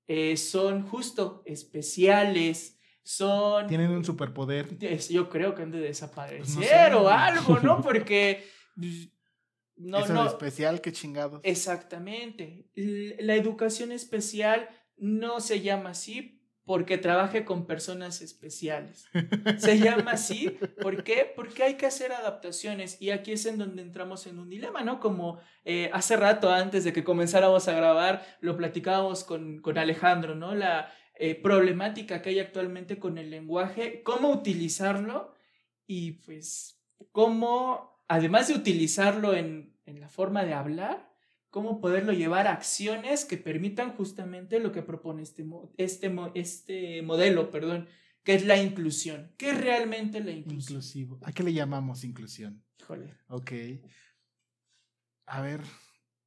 [0.06, 4.76] eh, son justo especiales, son Tienen un superpoder.
[5.08, 6.94] yo creo que han de desaparecer Pues no sé.
[6.94, 7.80] o algo, ¿no?
[7.82, 8.44] Porque
[8.76, 9.08] pues,
[9.76, 11.40] no, Eso no, especial, qué chingados.
[11.42, 12.68] exactamente.
[12.74, 16.39] La educación especial no se llama así
[16.70, 19.08] porque trabaje con personas especiales.
[19.58, 21.28] Se llama así, ¿por qué?
[21.34, 25.00] Porque hay que hacer adaptaciones y aquí es en donde entramos en un dilema, ¿no?
[25.00, 30.36] Como eh, hace rato, antes de que comenzáramos a grabar, lo platicábamos con, con Alejandro,
[30.36, 30.54] ¿no?
[30.54, 35.34] La eh, problemática que hay actualmente con el lenguaje, cómo utilizarlo
[35.88, 36.80] y pues
[37.10, 41.09] cómo, además de utilizarlo en, en la forma de hablar,
[41.50, 46.32] cómo poderlo llevar a acciones que permitan justamente lo que propone este, mo- este, mo-
[46.34, 47.88] este modelo, perdón,
[48.22, 49.32] que es la inclusión.
[49.36, 50.60] ¿Qué es realmente la inclusión?
[50.78, 51.18] Inclusivo.
[51.22, 52.62] ¿A qué le llamamos inclusión?
[52.80, 53.14] Híjole.
[53.28, 53.52] Ok.
[55.26, 55.60] A ver,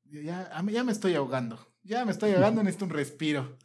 [0.06, 1.60] ya, ya me estoy ahogando.
[1.84, 3.58] Ya me estoy ahogando, necesito un respiro.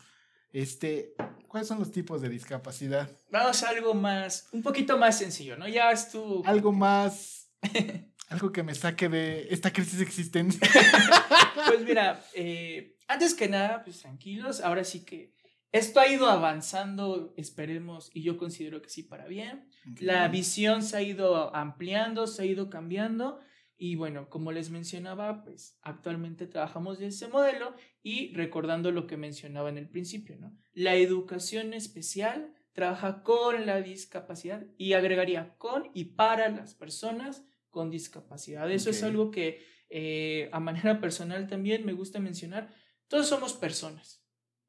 [0.50, 1.14] Este,
[1.46, 3.10] ¿cuáles son los tipos de discapacidad?
[3.30, 5.68] Vamos a algo más, un poquito más sencillo, ¿no?
[5.68, 6.42] Ya es tu...
[6.44, 7.50] Algo más,
[8.28, 10.70] algo que me saque de esta crisis existencial.
[11.66, 15.34] Pues mira, eh, antes que nada, pues tranquilos, ahora sí que
[15.72, 19.68] esto ha ido avanzando, esperemos, y yo considero que sí para bien.
[20.00, 23.40] La visión se ha ido ampliando, se ha ido cambiando.
[23.76, 29.16] Y bueno, como les mencionaba, pues actualmente trabajamos de ese modelo y recordando lo que
[29.16, 30.56] mencionaba en el principio, ¿no?
[30.72, 37.90] La educación especial trabaja con la discapacidad y agregaría con y para las personas con
[37.90, 38.70] discapacidad.
[38.70, 39.08] Eso es Ok.
[39.08, 42.74] algo que eh, a manera personal también me gusta mencionar.
[43.08, 44.24] Todos somos personas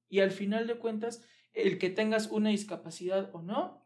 [0.09, 3.85] y al final de cuentas, el que tengas una discapacidad o no,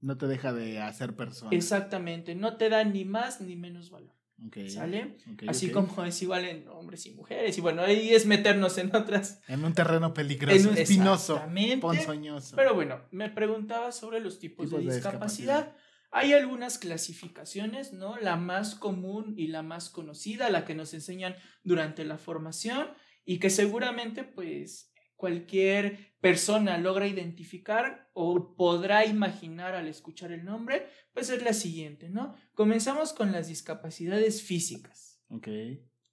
[0.00, 1.56] No te deja de hacer persona.
[1.56, 4.14] Exactamente, no te da ni más ni menos valor,
[4.46, 5.16] Ok, ¿sale?
[5.32, 8.94] ok, Así como es igual en hombres y mujeres, y bueno, ahí es meternos en
[8.94, 9.42] otras.
[9.48, 11.42] En un terreno peligroso, en- espinoso,
[11.80, 12.54] ponzoñoso.
[12.54, 15.74] Pero bueno, me preguntaba sobre los tipos, Tipos de de discapacidad.
[16.10, 18.16] Hay algunas clasificaciones, ¿no?
[18.16, 22.88] La más común y la más conocida, la que nos enseñan durante la formación
[23.24, 30.86] y que seguramente pues cualquier persona logra identificar o podrá imaginar al escuchar el nombre,
[31.12, 32.36] pues es la siguiente, ¿no?
[32.54, 35.20] Comenzamos con las discapacidades físicas.
[35.28, 35.48] Ok.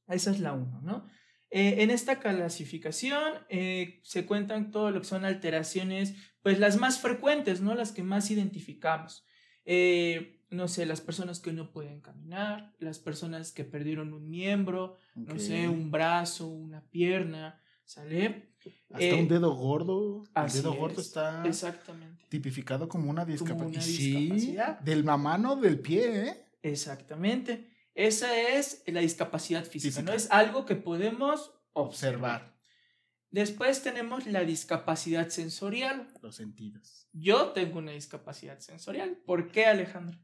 [0.07, 1.07] Esa es la uno, ¿no?
[1.51, 6.99] Eh, en esta clasificación eh, se cuentan todo lo que son alteraciones, pues las más
[6.99, 7.75] frecuentes, ¿no?
[7.75, 9.23] Las que más identificamos.
[9.65, 14.95] Eh, no sé, las personas que no pueden caminar, las personas que perdieron un miembro,
[15.15, 18.49] no sé, un brazo, una pierna, ¿Sale?
[18.91, 20.23] Hasta Eh, un dedo gordo.
[20.35, 22.25] El dedo gordo es, está Exactamente.
[22.29, 23.67] tipificado como una discapacidad.
[23.67, 24.79] una sí, discapacidad.
[24.79, 26.45] del la mano del pie, ¿eh?
[26.63, 27.69] Exactamente.
[27.93, 30.11] Esa es la discapacidad física, Física.
[30.11, 30.13] ¿no?
[30.13, 32.54] Es algo que podemos Observar
[33.35, 36.07] Después tenemos la discapacidad sensorial.
[36.21, 37.09] los sentidos.
[37.11, 39.17] Yo tengo una discapacidad sensorial.
[39.25, 40.17] ¿Por qué, Alejandro?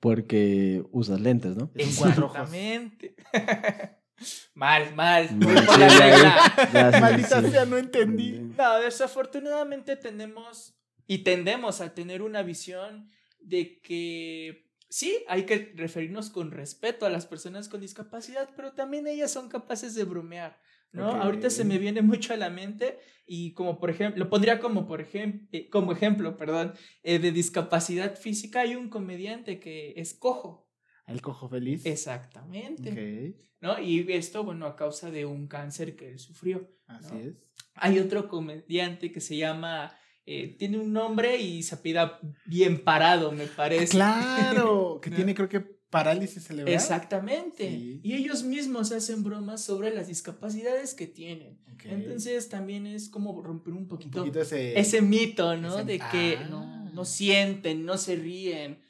[0.00, 1.70] Porque usas lentes, ¿no?
[1.76, 3.14] Exactamente.
[4.54, 5.34] mal, mal.
[5.34, 6.68] Mal, sí, ya, regla.
[6.74, 7.50] Ya, sí, Maldita sí.
[7.52, 8.32] sea, no entendí.
[8.32, 16.28] No, desafortunadamente tenemos y tendemos a tener una visión de que sí, hay que referirnos
[16.28, 20.60] con respeto a las personas con discapacidad, pero también ellas son capaces de bromear.
[20.92, 21.10] ¿No?
[21.10, 24.86] Ahorita se me viene mucho a la mente y como por ejemplo, lo pondría como
[24.86, 30.68] por ejemplo, como ejemplo, perdón, eh, de discapacidad física hay un comediante que es cojo.
[31.06, 31.86] El cojo feliz.
[31.86, 33.36] Exactamente.
[33.60, 33.78] ¿No?
[33.80, 36.70] Y esto, bueno, a causa de un cáncer que él sufrió.
[36.86, 37.20] así ¿no?
[37.20, 37.36] es.
[37.74, 43.32] Hay otro comediante que se llama, eh, tiene un nombre y se apellida bien parado,
[43.32, 43.88] me parece.
[43.88, 45.16] Claro, que ¿No?
[45.16, 46.72] tiene creo que parálisis cerebral.
[46.74, 47.68] Exactamente.
[47.68, 48.00] Sí.
[48.02, 51.60] Y ellos mismos hacen bromas sobre las discapacidades que tienen.
[51.74, 51.84] Ok.
[51.86, 55.74] Entonces también es como romper un un poquito, poquito ese, ese mito, ¿no?
[55.78, 56.46] ese- de que Ah.
[56.48, 58.80] no, no sienten, no se ríen.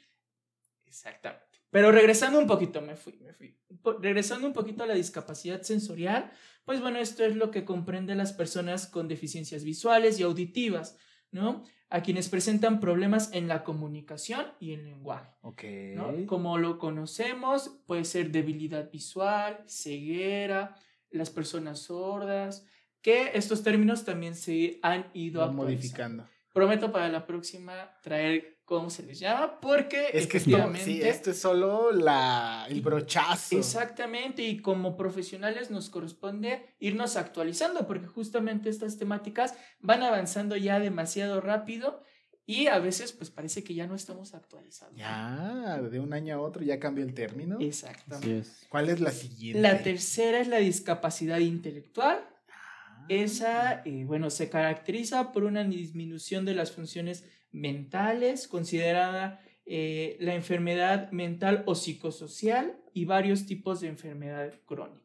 [0.85, 1.45] Exactamente.
[1.69, 3.57] Pero regresando un poquito, me fui, me fui.
[4.01, 6.29] Regresando un poquito a la discapacidad sensorial,
[6.65, 10.97] pues bueno, esto es lo que comprende las personas con deficiencias visuales y auditivas,
[11.31, 11.63] ¿no?
[11.91, 15.29] A quienes presentan problemas en la comunicación y el lenguaje.
[15.41, 15.63] Ok.
[15.95, 16.25] ¿no?
[16.25, 20.75] Como lo conocemos, puede ser debilidad visual, ceguera,
[21.11, 22.65] las personas sordas,
[23.01, 26.27] que estos términos también se han ido modificando.
[26.53, 31.01] Prometo para la próxima traer cómo se les llama, porque Es que esto, efectivamente, sí,
[31.01, 33.57] esto es solo la, el brochazo.
[33.57, 40.79] exactamente, y como profesionales nos corresponde irnos actualizando, porque justamente estas temáticas van avanzando ya
[40.79, 42.03] demasiado rápido
[42.45, 44.95] y a veces pues parece que ya no estamos actualizados.
[44.95, 47.57] Ya, de un año a otro ya cambió el término.
[47.59, 48.39] Exactamente.
[48.39, 48.65] Es.
[48.69, 49.61] ¿Cuál es la siguiente?
[49.61, 52.19] La tercera es la discapacidad intelectual.
[52.49, 53.05] Ah.
[53.09, 60.35] Esa, eh, bueno, se caracteriza por una disminución de las funciones mentales, considerada eh, la
[60.35, 65.01] enfermedad mental o psicosocial y varios tipos de enfermedad crónica.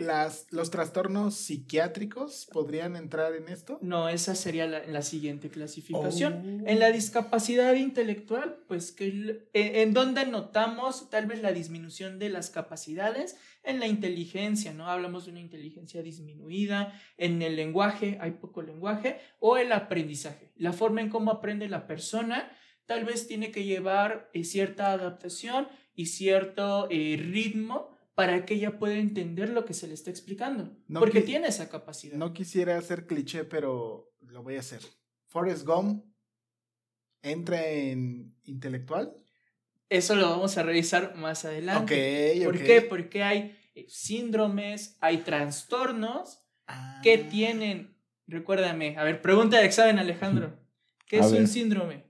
[0.00, 3.78] Las, ¿Los trastornos psiquiátricos podrían entrar en esto?
[3.80, 6.62] No, esa sería la, la siguiente clasificación.
[6.64, 6.68] Oh.
[6.68, 12.18] En la discapacidad intelectual, pues que el- en, en donde notamos tal vez la disminución
[12.18, 14.86] de las capacidades en la inteligencia, ¿no?
[14.90, 20.72] Hablamos de una inteligencia disminuida, en el lenguaje, hay poco lenguaje, o el aprendizaje, la
[20.72, 22.50] forma en cómo aprende la persona,
[22.86, 28.78] tal vez tiene que llevar eh, cierta adaptación y cierto eh, ritmo para que ella
[28.78, 32.16] pueda entender lo que se le está explicando, No porque tiene esa capacidad.
[32.16, 34.80] No quisiera hacer cliché, pero lo voy a hacer.
[35.26, 36.04] Forrest Gump
[37.22, 39.14] entra en intelectual.
[39.88, 42.40] Eso lo vamos a revisar más Ok, adelante.
[42.44, 42.62] ¿Por ok.
[42.62, 42.82] qué?
[42.82, 47.00] Porque hay eh, síndromes, hay trastornos Ah.
[47.04, 47.95] que tienen,
[48.26, 50.58] recuérdame, a ver, pregunta de examen Alejandro,
[51.06, 52.04] ¿qué es un síndrome?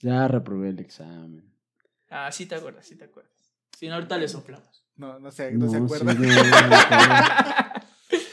[0.00, 1.52] Ya reprobé el examen.
[2.10, 3.32] Ah, sí te acuerdas, sí te acuerdas.
[3.78, 4.84] Si no, ahorita le soplamos.
[4.96, 6.12] No, no se, no se acuerda.
[6.14, 6.76] no, no, no,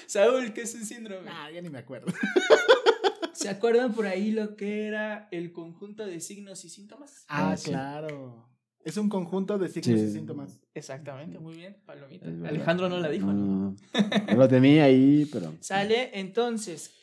[0.08, 1.30] Saúl, ¿qué es un síndrome?
[1.32, 2.12] Ah, ya ni me acuerdo.
[3.34, 7.26] ¿Se acuerdan por ahí lo que era el conjunto de signos y síntomas?
[7.30, 7.70] Ah, Ah, sí.
[7.70, 8.50] claro.
[8.84, 10.14] Es un conjunto de signos y Sí.
[10.14, 10.62] síntomas.
[10.74, 12.26] Exactamente, muy bien, palomita.
[12.48, 13.76] Alejandro no la dijo, no, ¿no?
[14.28, 15.54] no, lo tenía ahí, pero.
[15.62, 16.12] ¿Sale?
[16.14, 16.94] Entonces,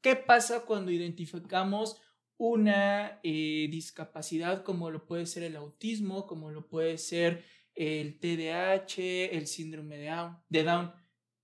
[0.00, 2.00] ¿qué pasa cuando identificamos
[2.38, 7.44] una eh, discapacidad como lo puede ser el autismo, como lo puede ser
[7.74, 10.38] el TDAH, el síndrome de Down?
[10.48, 10.92] De Down?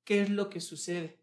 [0.04, 1.20] ¿Qué es lo que sucede?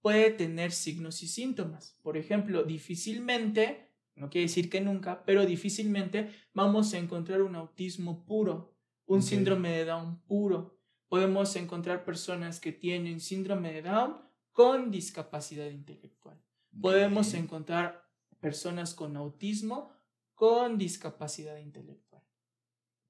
[0.00, 1.96] Puede tener signos y síntomas.
[2.02, 8.24] Por ejemplo, difícilmente, no quiere decir que nunca, pero difícilmente vamos a encontrar un autismo
[8.24, 8.74] puro,
[9.06, 10.78] un síndrome de Down puro.
[11.08, 14.16] Podemos encontrar personas que tienen síndrome de Down
[14.52, 16.40] con discapacidad intelectual.
[16.80, 18.08] Podemos encontrar
[18.40, 19.90] personas con autismo
[20.34, 22.22] con discapacidad intelectual.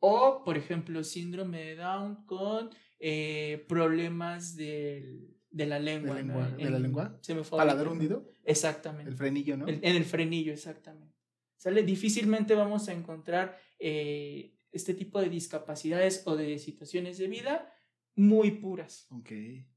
[0.01, 6.17] O, por ejemplo, síndrome de Down con eh, problemas del- de la lengua.
[6.17, 6.25] ¿De
[6.71, 7.19] la En- lengua?
[7.21, 8.29] Se me fue ¿Paladar hundido?
[8.45, 9.11] Exactamente.
[9.11, 9.67] El frenillo, ¿no?
[9.69, 11.15] El- en el frenillo, exactamente.
[11.57, 11.83] ¿Sale?
[11.85, 17.73] Difícilmente vamos a encontrar eh, este tipo de discapacidades o de situaciones de vida
[18.17, 19.07] muy puras.
[19.11, 19.31] Ok.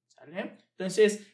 [0.07, 0.57] ¿Sale?
[0.71, 1.27] Entonces,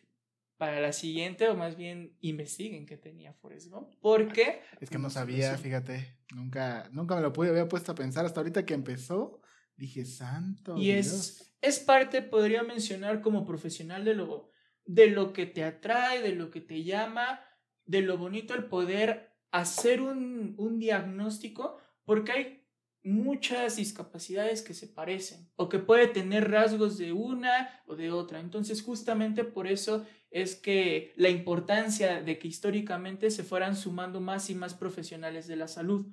[0.58, 3.94] para la siguiente, o más bien investiguen qué tenía Forrest Gump.
[4.02, 6.18] Porque Es que no sabía, fíjate.
[6.36, 8.26] Nunca, nunca me lo pude había puesto a pensar.
[8.26, 9.42] Hasta ahorita que empezó,
[9.76, 10.78] dije, santo.
[10.78, 11.08] Y Dios".
[11.08, 14.50] es, es parte, podría mencionar como profesional de lo,
[14.86, 17.42] de lo que te atrae, de lo que te llama,
[17.86, 22.62] de lo bonito el poder hacer un, un diagnóstico, porque hay
[23.04, 28.40] muchas discapacidades que se parecen o que puede tener rasgos de una o de otra.
[28.40, 34.50] Entonces, justamente por eso es que la importancia de que históricamente se fueran sumando más
[34.50, 36.08] y más profesionales de la salud.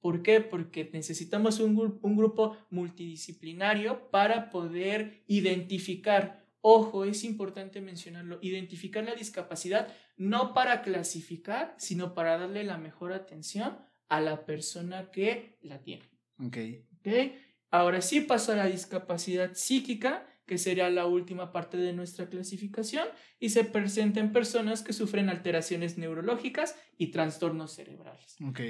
[0.00, 0.40] ¿Por qué?
[0.40, 9.14] Porque necesitamos un, un grupo multidisciplinario para poder identificar, ojo, es importante mencionarlo, identificar la
[9.14, 13.78] discapacidad no para clasificar, sino para darle la mejor atención
[14.10, 16.04] a la persona que la tiene.
[16.38, 16.58] Ok.
[16.98, 17.32] ¿Ok?
[17.70, 23.08] Ahora sí paso a la discapacidad psíquica, que sería la última parte de nuestra clasificación,
[23.38, 28.36] y se presenta en personas que sufren alteraciones neurológicas y trastornos cerebrales.
[28.46, 28.60] Ok.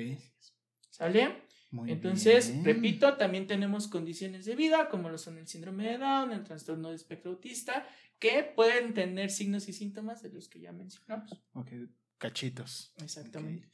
[1.01, 1.44] ¿Sale?
[1.70, 2.64] Muy Entonces, bien.
[2.66, 6.90] repito, también tenemos condiciones de vida, como lo son el síndrome de Down, el trastorno
[6.90, 7.88] de espectro autista,
[8.18, 11.42] que pueden tener signos y síntomas de los que ya mencionamos.
[11.55, 11.70] Ok,
[12.18, 12.92] cachitos.
[13.03, 13.70] Exactamente.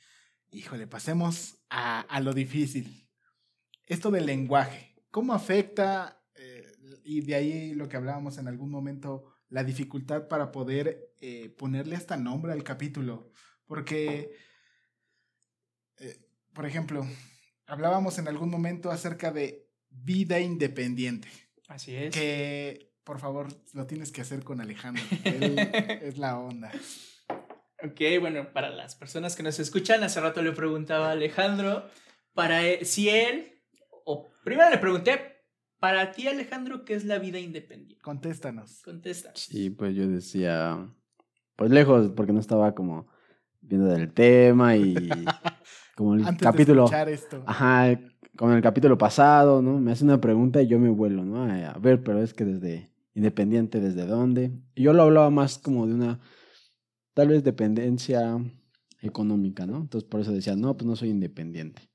[0.52, 3.08] Híjole, pasemos a, a lo difícil.
[3.86, 4.94] Esto del lenguaje.
[5.10, 6.64] ¿Cómo afecta, eh,
[7.02, 11.96] y de ahí lo que hablábamos en algún momento, la dificultad para poder eh, ponerle
[11.96, 13.32] hasta nombre al capítulo?
[13.66, 14.30] Porque,
[15.98, 16.25] eh,
[16.56, 17.06] por ejemplo,
[17.66, 21.28] hablábamos en algún momento acerca de vida independiente.
[21.68, 22.14] Así es.
[22.14, 25.04] Que, por favor, lo tienes que hacer con Alejandro.
[25.24, 25.56] Él
[26.02, 26.72] es la onda.
[27.84, 31.86] Ok, bueno, para las personas que nos escuchan, hace rato le preguntaba a Alejandro
[32.32, 33.52] para él- si él,
[34.06, 35.44] o primero le pregunté,
[35.78, 38.02] para ti Alejandro, ¿qué es la vida independiente?
[38.02, 38.80] Contéstanos.
[38.82, 39.30] Contesta.
[39.34, 40.88] Sí, pues yo decía,
[41.54, 43.08] pues lejos, porque no estaba como
[43.60, 44.94] viendo del tema y
[45.96, 47.42] como el Antes capítulo, de escuchar esto.
[47.46, 47.98] ajá,
[48.36, 49.80] como en el capítulo pasado, ¿no?
[49.80, 51.42] Me hace una pregunta y yo me vuelo, ¿no?
[51.42, 54.52] A ver, pero es que desde independiente, ¿desde dónde?
[54.74, 56.20] Y yo lo hablaba más como de una,
[57.14, 58.38] tal vez dependencia
[59.00, 59.78] económica, ¿no?
[59.78, 61.90] Entonces por eso decía, no, pues no soy independiente.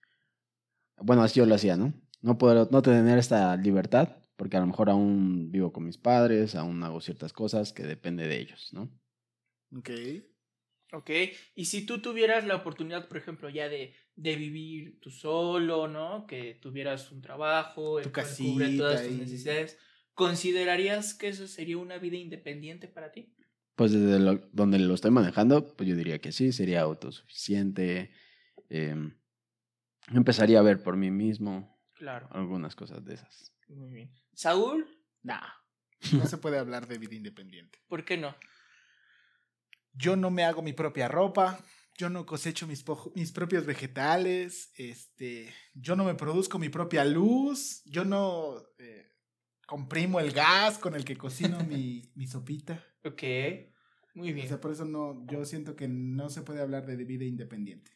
[0.98, 1.94] Bueno, así yo lo hacía, ¿no?
[2.22, 6.56] No poder, no tener esta libertad, porque a lo mejor aún vivo con mis padres,
[6.56, 8.90] aún hago ciertas cosas que depende de ellos, ¿no?
[9.78, 9.90] Ok.
[10.94, 11.10] Ok,
[11.56, 16.28] y si tú tuvieras la oportunidad, por ejemplo, ya de, de vivir tú solo, ¿no?
[16.28, 19.80] Que tuvieras un trabajo, Tu cual cubre todas casita tus necesidades,
[20.14, 23.34] ¿considerarías que eso sería una vida independiente para ti?
[23.76, 28.12] Pues desde lo- donde lo estoy manejando, pues yo diría que sí, sería autosuficiente.
[28.70, 29.18] em,
[30.14, 32.28] empezaría a ver por mí mismo Claro.
[32.32, 33.54] algunas cosas de esas.
[33.70, 34.12] Muy bien.
[34.34, 34.88] Saúl,
[35.24, 35.40] Nah.
[36.14, 37.80] No se puede hablar de vida independiente.
[37.88, 38.36] ¿por qué no?
[39.94, 41.64] Yo no me hago mi propia ropa.
[41.98, 42.84] Yo no cosecho mis,
[43.16, 44.72] mis propios vegetales.
[44.78, 47.84] Este, yo no me produzco mi propia luz.
[47.86, 49.12] Yo no eh,
[49.68, 52.84] comprimo el gas con el que cocino mi, mi sopita.
[53.04, 53.24] Ok,
[54.16, 54.48] muy O bien.
[54.48, 57.92] sea, por eso no, yo siento que no se puede hablar de vida independiente.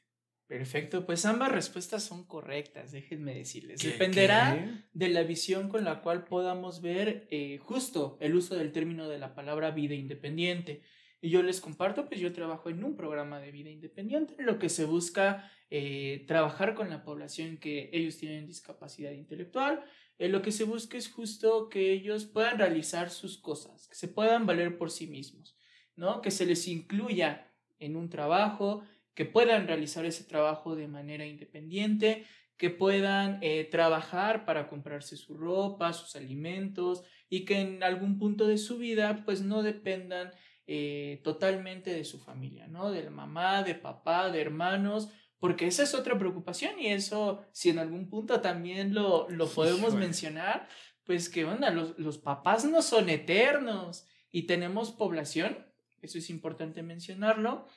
[0.48, 3.82] Perfecto, pues ambas respuestas son correctas, déjenme decirles.
[3.82, 4.84] ¿Qué- Dependerá qué?
[4.94, 9.18] de la visión con la cual podamos ver eh, justo el uso del término de
[9.18, 10.84] la palabra vida independiente.
[11.26, 14.60] Y yo les comparto, pues yo trabajo en un programa de vida independiente, en lo
[14.60, 19.84] que se busca eh, trabajar con la población que ellos tienen discapacidad intelectual.
[20.20, 24.08] En lo que se busca es justo que ellos puedan realizar sus cosas, que se
[24.08, 25.58] puedan valer por sí mismos,
[25.96, 26.22] ¿no?
[26.22, 28.84] Que se les incluya en un trabajo,
[29.16, 35.34] que puedan realizar ese trabajo de manera independiente, que puedan eh, trabajar para comprarse su
[35.34, 40.32] ropa, sus alimentos y que en algún punto de su vida pues no dependan
[40.68, 42.92] eh, totalmente de su familia, ¿no?
[42.92, 45.10] De la mamá, de papá, de hermanos,
[45.40, 49.94] porque esa es otra preocupación y eso si en algún punto también lo, lo podemos
[49.94, 50.68] mencionar,
[51.04, 55.68] pues que onda, los, los papás no son eternos y tenemos población,
[56.02, 57.68] eso es importante mencionarlo,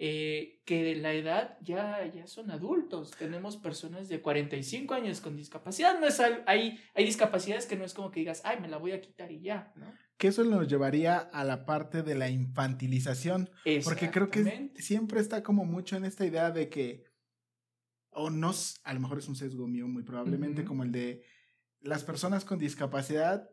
[0.00, 3.10] eh, que de la edad ya, ya son adultos.
[3.18, 5.98] Tenemos personas de 45 años con discapacidad.
[5.98, 8.92] No es hay, hay discapacidades que no es como que digas, ay, me la voy
[8.92, 9.92] a quitar y ya, ¿no?
[10.16, 13.50] Que eso nos llevaría a la parte de la infantilización.
[13.82, 17.04] Porque creo que siempre está como mucho en esta idea de que,
[18.10, 18.52] o no,
[18.84, 21.24] a lo mejor es un sesgo mío muy probablemente, como el de
[21.80, 23.50] las personas con discapacidad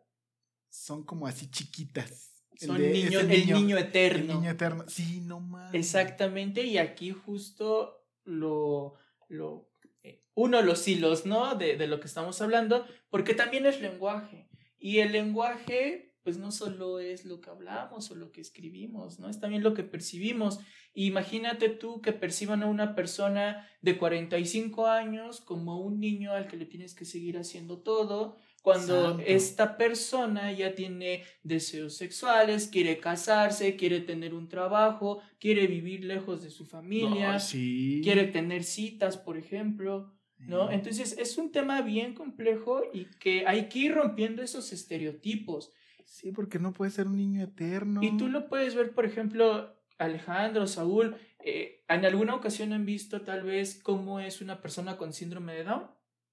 [0.70, 2.35] son como así chiquitas.
[2.62, 4.34] El Son de niño, el niño El eterno.
[4.36, 4.86] niño eterno.
[4.88, 5.74] Sí, no más.
[5.74, 8.96] Exactamente, y aquí justo lo,
[9.28, 9.70] lo
[10.04, 11.56] eh, uno los hilos, ¿no?
[11.56, 14.48] De, de lo que estamos hablando, porque también es lenguaje.
[14.78, 19.30] Y el lenguaje, pues no solo es lo que hablamos o lo que escribimos, ¿no?
[19.30, 20.60] Es también lo que percibimos.
[20.94, 26.58] Imagínate tú que perciban a una persona de 45 años como un niño al que
[26.58, 29.24] le tienes que seguir haciendo todo, Cuando Santo.
[29.28, 36.42] esta persona ya tiene deseos sexuales, quiere casarse, quiere tener un trabajo, quiere vivir lejos
[36.42, 38.02] de su familia, sí.
[38.04, 40.72] quiere tener citas, por ejemplo, ¿no?
[40.72, 45.72] Entonces es un tema bien complejo y que hay que ir rompiendo esos estereotipos.
[46.04, 48.02] Sí, porque no puede ser un niño eterno.
[48.02, 53.22] Y tú lo puedes ver, por ejemplo, Alejandro, Saúl, eh, en alguna ocasión han visto
[53.22, 55.84] tal vez cómo es una persona con síndrome de Down.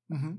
[0.08, 0.38] Ujú.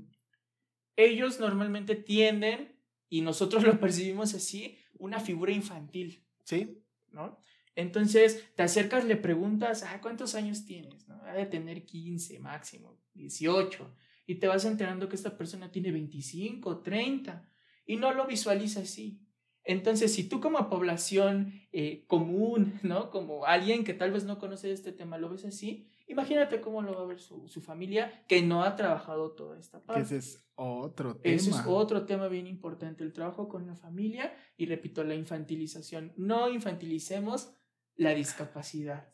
[0.96, 2.78] Ellos normalmente tienden,
[3.08, 6.82] y nosotros lo percibimos así, una figura infantil, Sí.
[7.10, 7.38] ¿no?
[7.76, 11.08] Entonces te acercas, le preguntas, ah, ¿cuántos años tienes?
[11.08, 11.16] ¿No?
[11.24, 13.92] Ha de tener 15 máximo, 18.
[14.26, 17.48] Y te vas enterando que esta persona tiene 25, 30.
[17.86, 19.20] Y no lo visualiza así.
[19.64, 23.10] Entonces, si tú como población eh, común, ¿no?
[23.10, 26.94] Como alguien que tal vez no conoce este tema, lo ves así, imagínate cómo lo
[26.94, 30.02] va a ver su, su familia que no ha trabajado toda esta parte.
[30.02, 31.34] ese es otro tema.
[31.34, 36.12] Ese es otro tema bien importante, el trabajo con la familia y repito, la infantilización.
[36.16, 37.54] No infantilicemos
[37.96, 39.08] la discapacidad,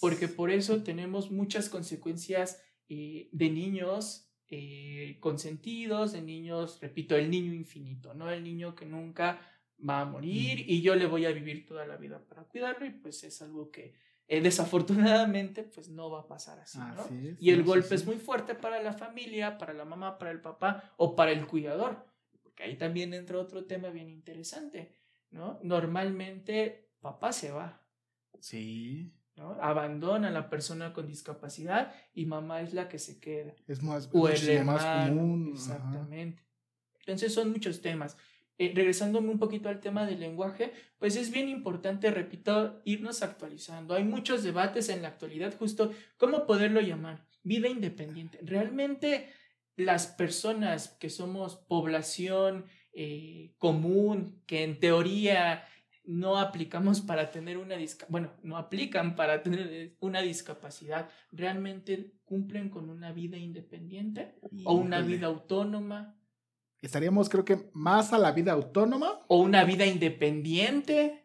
[0.00, 7.30] porque por eso tenemos muchas consecuencias eh, de niños eh, consentidos, de niños, repito, el
[7.30, 9.40] niño infinito, no el niño que nunca
[9.88, 12.90] va a morir y yo le voy a vivir toda la vida para cuidarlo y
[12.90, 13.94] pues es algo que
[14.28, 16.84] eh, desafortunadamente pues no va a pasar así, ¿no?
[17.02, 17.94] Así es, Y el sí, golpe sí.
[17.94, 21.46] es muy fuerte para la familia, para la mamá, para el papá o para el
[21.46, 22.04] cuidador.
[22.42, 24.92] Porque ahí también entra otro tema bien interesante,
[25.30, 25.58] ¿no?
[25.62, 27.82] Normalmente papá se va,
[28.40, 29.12] Sí.
[29.36, 29.52] ¿no?
[29.60, 33.54] Abandona a la persona con discapacidad y mamá es la que se queda.
[33.66, 35.52] Es más, O el más común.
[35.54, 35.54] ajá.
[35.56, 36.42] Exactamente.
[37.00, 38.16] Entonces son muchos temas.
[38.58, 43.94] Eh, regresándome un poquito al tema del lenguaje, pues es bien importante, repito, irnos actualizando.
[43.94, 48.38] Hay muchos debates en la actualidad, justo cómo poderlo llamar, vida independiente.
[48.42, 49.28] Realmente
[49.76, 55.66] las personas que somos población eh, común, que en teoría
[56.04, 62.14] no aplicamos para tener una discapacidad, bueno, no aplican para tener eh, una discapacidad, realmente
[62.24, 65.14] cumplen con una vida independiente o una Híjole.
[65.14, 66.16] vida autónoma
[66.86, 69.20] Estaríamos, creo que, más a la vida autónoma.
[69.26, 71.24] o una vida independiente,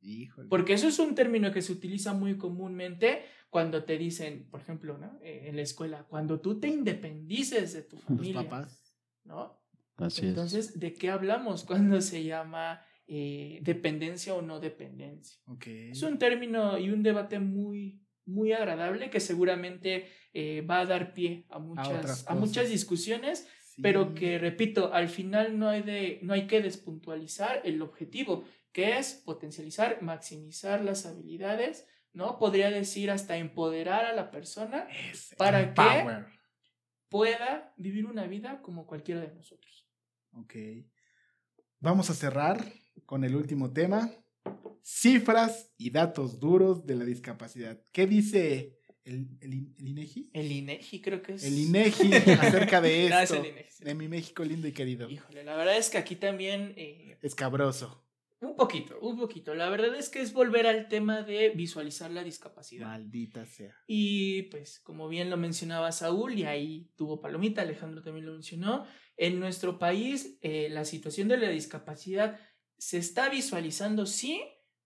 [0.00, 0.48] Híjole.
[0.48, 4.98] porque eso es un término que se utiliza muy comúnmente cuando te dicen, por ejemplo,
[4.98, 5.18] ¿no?
[5.22, 8.94] Eh, en la escuela, cuando tú te independices de tu Los familia, papás.
[9.24, 9.60] ¿no?
[9.96, 10.28] Así es.
[10.28, 15.40] Entonces, ¿de qué hablamos cuando se llama eh, dependencia o no dependencia?
[15.66, 21.12] Es un término y un debate muy, muy agradable que seguramente eh, va a dar
[21.12, 23.80] pie a muchas, a muchas discusiones, Sí.
[23.80, 28.98] pero que, repito, al final no hay, de, no hay que despuntualizar el objetivo, que
[28.98, 32.38] es potencializar, maximizar las habilidades, ¿no?
[32.38, 36.26] Podría decir hasta empoderar a la persona Es ¿Para power.
[37.08, 39.88] pueda vivir una vida como cualquiera de nosotros.
[40.32, 40.54] Ok.
[41.80, 42.58] Vamos a cerrar
[43.06, 44.10] con el último tema.
[44.82, 47.80] Cifras y datos duros de la discapacidad.
[47.90, 50.30] ¿Qué dice el, el, el INEGI?
[50.32, 51.44] El INEGI creo que es...
[51.44, 53.42] El INEGI acerca de No, es esto.
[53.42, 53.84] el INEGI.
[53.84, 55.08] De mi México lindo y querido.
[55.10, 58.04] Híjole, la verdad es que aquí también eh, Escabroso.
[58.40, 59.54] Un poquito, un poquito.
[59.54, 62.88] La verdad es que es volver al tema de visualizar la discapacidad.
[62.88, 63.72] Maldita sea.
[63.86, 68.84] Y pues, como bien lo mencionaba Saúl, y ahí tuvo palomita, Alejandro también lo mencionó,
[69.16, 72.40] en nuestro país eh, la situación de la discapacidad
[72.78, 74.42] se está visualizando, sí,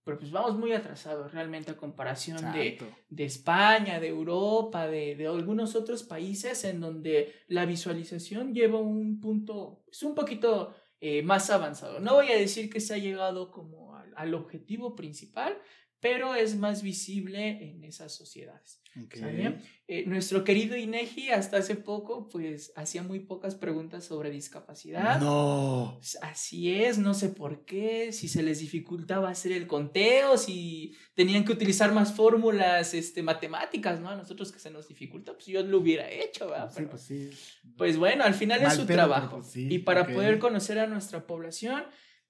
[0.06, 2.78] pero pues vamos muy atrasados realmente a comparación de,
[3.10, 9.18] de España, de Europa, de, de algunos otros países en donde la visualización lleva un
[9.18, 11.98] punto, es un poquito eh, más avanzado.
[11.98, 15.58] No voy a decir que se ha llegado como al, al objetivo principal,
[16.06, 18.80] pero es más visible en esas sociedades.
[19.04, 19.16] Ok.
[19.16, 19.58] ¿sale?
[19.88, 25.20] Eh, nuestro querido Inegi hasta hace poco pues hacía muy pocas preguntas sobre discapacidad.
[25.20, 25.98] No.
[26.22, 31.44] Así es, no sé por qué, si se les dificultaba hacer el conteo, si tenían
[31.44, 34.08] que utilizar más fórmulas este, matemáticas, ¿no?
[34.08, 36.72] A nosotros que se nos dificulta, pues yo lo hubiera hecho, ¿verdad?
[36.74, 37.30] Sí, pues sí.
[37.76, 39.38] pues bueno, al final Mal es su trabajo.
[39.38, 41.82] pues sí, y para poder conocer a nuestra población,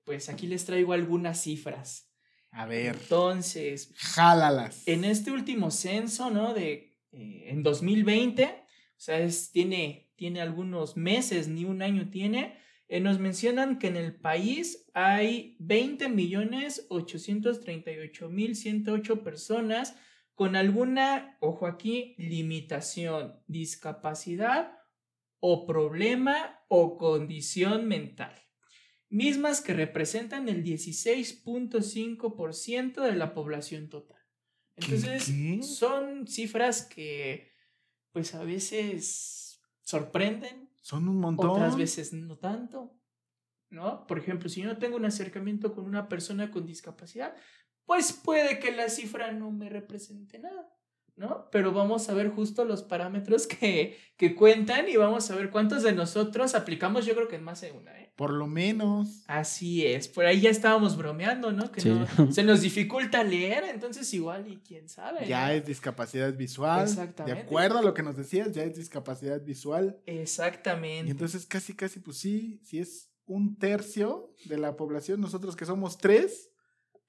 [0.05, 2.06] pues aquí les traigo algunas cifras.
[2.57, 2.97] A ver.
[3.03, 4.83] Entonces, Jálalas.
[4.89, 6.55] en este último censo, ¿no?
[6.55, 8.55] De, eh, en 2020, o
[8.97, 12.57] sea, es- tiene, tiene algunos meses, ni un año tiene,
[12.89, 19.95] eh, nos mencionan que en el país hay 20 millones 838 mil 108 personas
[20.35, 24.73] con alguna, ojo aquí, limitación, discapacidad
[25.41, 28.33] o problema o condición mental
[29.09, 34.17] mismas que representan el 16.5% de la población total.
[34.77, 35.63] Entonces, ¿Qué?
[35.63, 37.53] son cifras que
[38.13, 41.51] pues a veces sorprenden, Son un montón.
[41.51, 42.99] otras veces no tanto,
[43.71, 44.07] ¿no?
[44.07, 47.35] Por ejemplo, si yo no tengo un acercamiento con una persona con discapacidad,
[47.85, 50.69] pues puede que la cifra no me represente nada,
[51.17, 51.49] ¿no?
[51.51, 55.83] Pero vamos a ver justo los parámetros que, que cuentan y vamos a ver cuántos
[55.83, 58.13] de nosotros aplicamos, yo creo que en más de una, ¿eh?
[58.17, 59.25] Por lo menos.
[59.27, 61.71] Así es, por ahí ya estábamos bromeando, ¿no?
[61.71, 61.91] Que Sí.
[61.91, 65.27] no- se nos dificulta leer, entonces igual y quién sabe.
[65.27, 65.53] Ya ¿no?
[65.53, 66.87] es discapacidad visual.
[66.87, 67.43] De Exactamente.
[67.43, 70.01] acuerdo a lo que nos decías, ya es discapacidad visual.
[70.07, 71.09] Exactamente.
[71.09, 75.67] Y entonces casi, casi, pues sí, si es un tercio de la población, nosotros que
[75.67, 76.51] somos tres,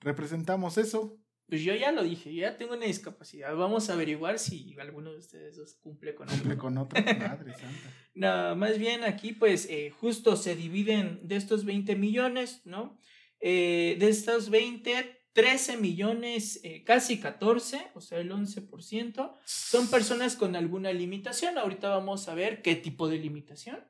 [0.01, 1.17] representamos eso.
[1.47, 3.55] Pues yo ya lo dije, yo ya tengo una discapacidad.
[3.55, 6.61] Vamos a averiguar si alguno de ustedes dos cumple con Cumple algo.
[6.61, 7.93] con otra madre santa.
[8.15, 12.99] No, más bien aquí, pues, eh, justo se dividen de estos 20 millones, ¿no?
[13.39, 20.35] Eh, de estos 20, 13 millones, eh, casi 14, o sea, el 11%, son personas
[20.35, 21.57] con alguna limitación.
[21.57, 23.85] Ahorita vamos a ver qué tipo de limitación.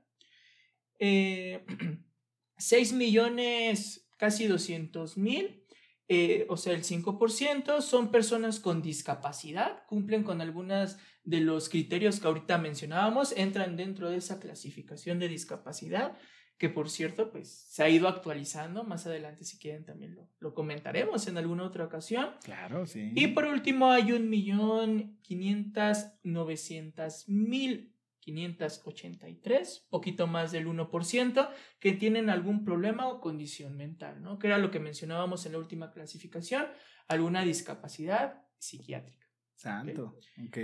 [0.99, 1.65] Eh,
[2.57, 5.63] 6 millones, casi 200 mil,
[6.09, 12.19] eh, o sea, el 5%, son personas con discapacidad, cumplen con algunas de los criterios
[12.21, 16.17] que ahorita mencionábamos, entran dentro de esa clasificación de discapacidad,
[16.57, 20.53] que por cierto, pues se ha ido actualizando, más adelante si quieren también lo, lo
[20.53, 22.29] comentaremos en alguna otra ocasión.
[22.43, 23.11] Claro, sí.
[23.13, 27.96] Y por último hay un millón quinientas novecientas mil
[28.27, 31.49] 583, poquito más del 1%,
[31.79, 34.37] que tienen algún problema o condición mental, ¿no?
[34.37, 36.65] Que era lo que mencionábamos en la última clasificación,
[37.07, 39.25] alguna discapacidad psiquiátrica.
[39.55, 40.19] Santo.
[40.45, 40.57] Ok.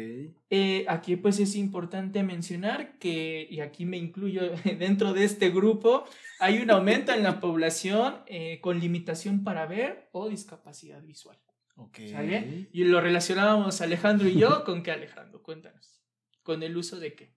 [0.51, 4.41] Eh, aquí pues es importante mencionar que, y aquí me incluyo
[4.77, 6.05] dentro de este grupo,
[6.39, 11.39] hay un aumento en la población eh, con limitación para ver o discapacidad visual.
[11.75, 11.99] Ok.
[12.11, 12.67] ¿Sale?
[12.71, 16.03] Y lo relacionábamos Alejandro y yo con qué Alejandro, cuéntanos.
[16.43, 17.33] ¿Con el uso de qué?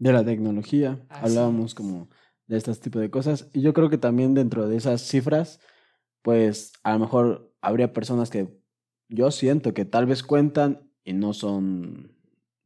[0.00, 1.74] De la tecnología, Así hablábamos es.
[1.74, 2.08] como
[2.48, 3.48] de este tipo de cosas.
[3.52, 5.60] Y yo creo que también dentro de esas cifras,
[6.22, 8.48] pues a lo mejor habría personas que
[9.08, 12.16] yo siento que tal vez cuentan y no son,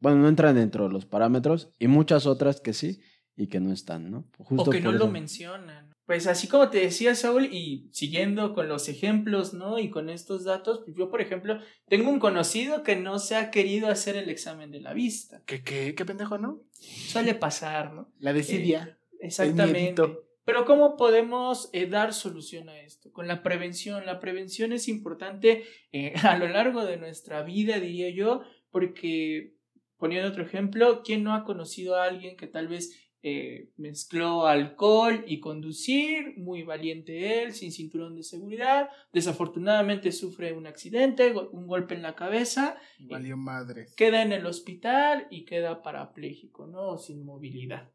[0.00, 3.00] bueno, no entran dentro de los parámetros y muchas otras que sí
[3.36, 4.30] y que no están, ¿no?
[4.38, 5.83] o que no lo mencionan.
[6.06, 9.78] Pues así como te decía Saúl, y siguiendo con los ejemplos, ¿no?
[9.78, 13.50] Y con estos datos, pues yo, por ejemplo, tengo un conocido que no se ha
[13.50, 15.42] querido hacer el examen de la vista.
[15.46, 16.60] ¿Qué, qué, qué pendejo, no?
[16.72, 18.12] Suele pasar, ¿no?
[18.18, 18.98] La desidia.
[19.18, 20.02] Exactamente.
[20.44, 23.10] Pero ¿cómo podemos eh, dar solución a esto?
[23.12, 24.04] Con la prevención.
[24.04, 29.54] La prevención es importante eh, a lo largo de nuestra vida, diría yo, porque,
[29.96, 35.24] poniendo otro ejemplo, ¿quién no ha conocido a alguien que tal vez eh, mezcló alcohol
[35.26, 41.94] y conducir, muy valiente él, sin cinturón de seguridad, desafortunadamente sufre un accidente, un golpe
[41.94, 43.86] en la cabeza, Valió madre.
[43.96, 46.98] queda en el hospital y queda parapléjico, ¿no?
[46.98, 47.90] Sin movilidad.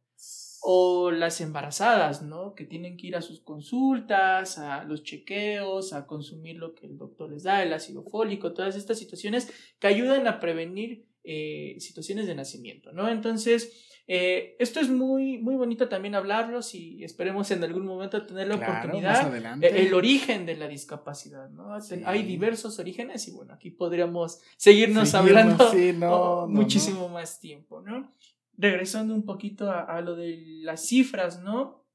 [0.62, 2.56] O las embarazadas, ¿no?
[2.56, 6.98] Que tienen que ir a sus consultas, a los chequeos, a consumir lo que el
[6.98, 12.26] doctor les da, el ácido fólico, todas estas situaciones que ayudan a prevenir eh, situaciones
[12.26, 13.08] de nacimiento, ¿no?
[13.10, 18.48] Entonces, eh, esto es muy, muy bonito también hablarlos y esperemos en algún momento tener
[18.48, 19.68] la Claro, oportunidad más adelante.
[19.68, 21.80] eh, el origen de la discapacidad, ¿no?
[21.80, 22.02] Sí.
[22.06, 27.08] Hay diversos orígenes y bueno, aquí podríamos seguirnos, Seguirnos, hablando sí, no, oh, no, muchísimo
[27.08, 28.12] más tiempo, ¿no?
[28.58, 31.86] Regresando un poquito a, a lo de las cifras, ¿no?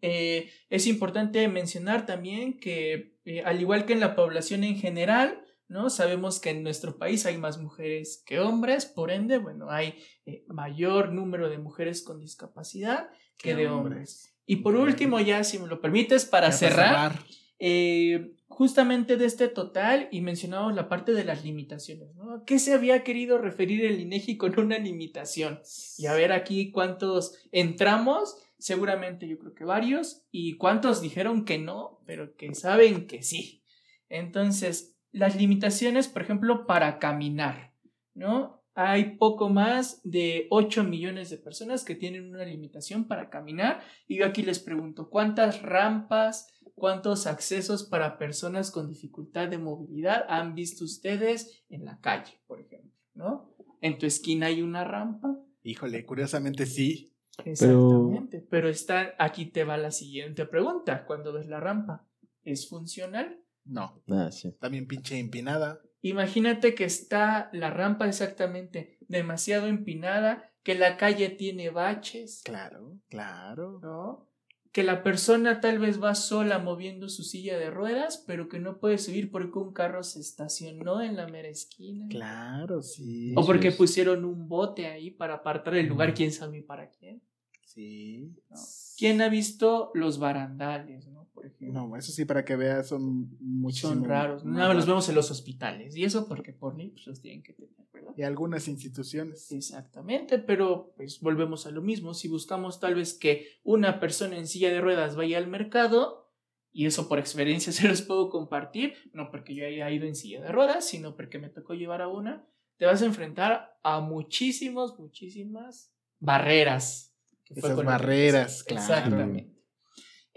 [0.00, 5.44] Eh, es importante mencionar también que, eh, al igual que en la población en general,
[5.68, 5.90] ¿no?
[5.90, 9.94] Sabemos que en nuestro país hay más mujeres que hombres, por ende, bueno, hay
[10.26, 13.94] eh, mayor número de mujeres con discapacidad que, de hombres.
[13.94, 14.34] hombres.
[14.46, 17.18] Y por último, ya si me lo permites, para Ya cerrar,
[17.58, 22.32] eh, justamente de este total y mencionamos la parte de las limitaciones, ¿no?
[22.32, 25.60] ¿A ¿Qué se había querido referir el INEGI con una limitación?
[25.98, 31.58] Y a ver aquí cuántos entramos, seguramente yo creo que varios, y cuántos dijeron que
[31.58, 33.62] no, pero que saben que sí.
[34.08, 37.74] Entonces, las limitaciones, por ejemplo, para caminar,
[38.14, 38.58] ¿no?
[38.74, 43.80] Hay poco más de 8 millones de personas que tienen una limitación para caminar.
[44.06, 46.46] Y yo aquí les pregunto, ¿cuántas rampas,
[46.76, 52.60] cuántos accesos para personas con dificultad de movilidad han visto ustedes en la calle, por
[52.60, 52.92] ejemplo?
[53.14, 53.52] ¿No?
[53.80, 55.36] En tu esquina hay una rampa.
[55.64, 57.16] Híjole, curiosamente sí.
[57.44, 58.46] Exactamente.
[58.48, 61.04] Pero está, aquí te va la siguiente pregunta.
[61.04, 62.06] Cuando ves la rampa,
[62.44, 63.42] ¿es funcional?
[63.68, 64.02] No.
[64.08, 64.52] Ah, sí.
[64.58, 65.80] También pinche empinada.
[66.02, 73.80] Imagínate que está la rampa exactamente demasiado empinada, que la calle tiene baches, Claro, claro.
[73.82, 74.28] ¿no?
[74.70, 78.78] Que la persona tal vez va sola moviendo su silla de ruedas, pero que no
[78.78, 82.06] puede subir porque un carro se estacionó en la mera esquina.
[82.08, 83.32] Claro, sí.
[83.36, 87.22] O porque pusieron un bote ahí para apartar el lugar, quién sabe para quién.
[87.64, 88.34] Sí.
[88.50, 88.56] ¿no?
[88.96, 91.17] ¿Quién ha visto los barandales, no?
[91.60, 93.96] No, eso sí, para que veas, son muchísimos.
[93.96, 94.44] Son raros.
[94.44, 95.96] más los vemos en los hospitales.
[95.96, 98.12] Y eso porque por ley pues, los tienen que tener, ¿verdad?
[98.16, 99.50] Y algunas instituciones.
[99.52, 102.14] Exactamente, pero pues volvemos a lo mismo.
[102.14, 106.28] Si buscamos tal vez que una persona en silla de ruedas vaya al mercado,
[106.72, 110.40] y eso por experiencia se los puedo compartir, no porque yo haya ido en silla
[110.40, 112.46] de ruedas, sino porque me tocó llevar a una,
[112.76, 117.14] te vas a enfrentar a muchísimos, muchísimas barreras.
[117.44, 118.82] que Esas barreras, claro.
[118.82, 119.57] Exactamente.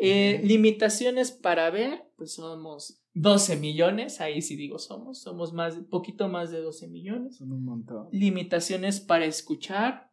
[0.04, 6.28] Eh, limitaciones para ver, pues somos 12 millones, ahí sí digo somos, somos más, poquito
[6.28, 7.38] más de 12 millones.
[7.38, 8.08] Son un montón.
[8.12, 10.12] Limitaciones para escuchar,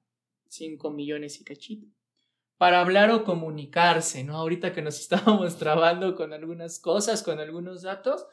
[0.48, 1.86] 5 millones y cachito.
[2.58, 4.36] Para hablar o comunicarse, ¿no?
[4.36, 8.26] Ahorita que nos estábamos trabando con algunas cosas, con algunos datos,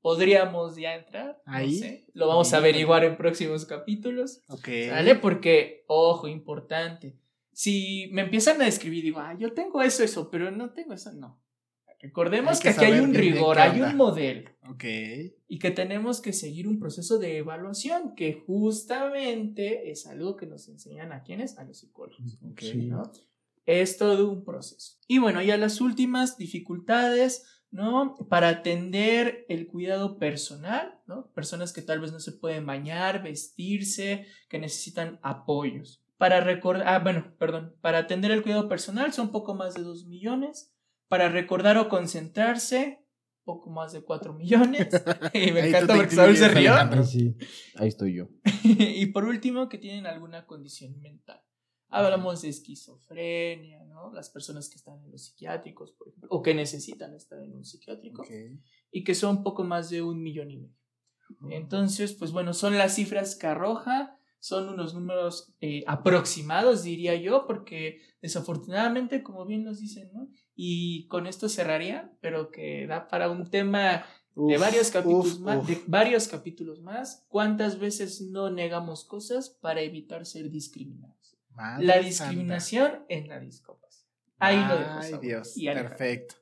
[0.00, 1.42] podríamos ya entrar.
[1.46, 1.74] no Ahí.
[1.74, 4.40] sé, Lo vamos a averiguar en próximos capítulos.
[4.48, 4.68] Ok.
[4.88, 5.14] ¿Sale?
[5.16, 7.18] Porque, ojo, importante.
[7.52, 11.12] Si me empiezan a describir, digo, ah, yo tengo eso, eso, pero no tengo eso,
[11.12, 11.42] no.
[12.00, 14.84] Recordemos Hay que, que aquí hay un rigor, hay un modelo Ok.
[15.46, 20.68] y que tenemos que seguir un proceso de evaluación que justamente es algo que nos
[20.68, 22.38] enseñan a quienes, a los psicólogos.
[22.42, 22.60] Ok.
[22.60, 22.86] Sí.
[22.86, 23.04] ¿no?
[23.66, 24.98] Es todo un proceso.
[25.06, 28.16] Y bueno, ya las últimas dificultades, ¿no?
[28.28, 31.28] Para atender el cuidado personal, ¿no?
[31.28, 36.01] Personas que tal vez no se pueden bañar, vestirse, que necesitan apoyos.
[36.22, 40.06] Para recordar, ah, bueno, perdón, para atender el cuidado personal son poco más de 2
[40.06, 40.72] millones.
[41.08, 43.04] Para recordar o concentrarse,
[43.42, 44.86] poco más de 4 millones.
[45.34, 46.74] y me encanta porque Saúl se rió.
[46.74, 47.36] Ahí sí,
[47.74, 48.28] ahí estoy yo.
[48.62, 51.42] y por último, que tienen alguna condición mental.
[51.88, 54.12] Hablamos de esquizofrenia, ¿no?
[54.12, 57.64] Las personas que están en los psiquiátricos, por ejemplo, o que necesitan estar en un
[57.64, 58.24] psiquiátrico,
[58.92, 60.78] y que son poco más de un millón y medio.
[61.50, 67.46] Entonces, pues bueno, son las cifras que arroja, son unos números eh, aproximados, diría yo,
[67.46, 70.28] porque desafortunadamente, como bien nos dicen, ¿no?
[70.56, 75.58] Y con esto cerraría, pero que da para un tema de varios capítulos uf, más,
[75.58, 75.68] uf.
[75.68, 81.38] de varios capítulos más, ¿cuántas veces no negamos cosas para evitar ser discriminados?
[81.50, 82.08] Madre La santa.
[82.08, 84.10] discriminación en la discapacidad.
[84.40, 84.98] Ahí lo dejo.
[84.98, 85.12] Ay.
[85.22, 86.34] Dios, Y perfecto.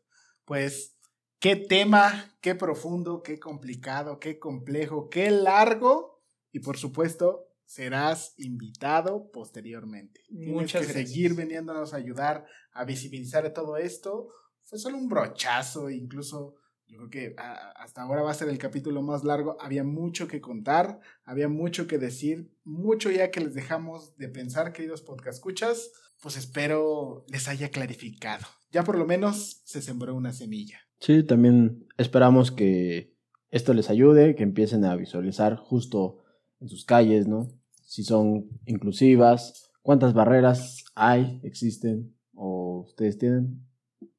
[0.47, 0.97] Pues,
[1.39, 6.23] qué tema, qué profundo, qué complicado, qué complejo, qué largo.
[6.51, 10.23] Y por supuesto, serás invitado posteriormente.
[10.27, 11.09] Tienes Muchas que gracias.
[11.09, 14.29] seguir veniéndonos a ayudar a visibilizar todo esto.
[14.63, 16.57] Fue solo un brochazo, incluso
[16.89, 19.57] yo creo que hasta ahora va a ser el capítulo más largo.
[19.61, 24.73] Había mucho que contar, había mucho que decir, mucho ya que les dejamos de pensar,
[24.73, 25.93] queridos podcast escuchas.
[26.21, 28.47] Pues espero les haya clarificado.
[28.73, 30.81] Ya por lo menos se sembró una semilla.
[30.99, 33.15] Sí, también esperamos que
[33.51, 36.25] esto les ayude, que empiecen a visualizar justo
[36.61, 37.60] en sus calles, ¿no?
[37.91, 43.67] Si son inclusivas, cuántas barreras hay, existen o ustedes tienen.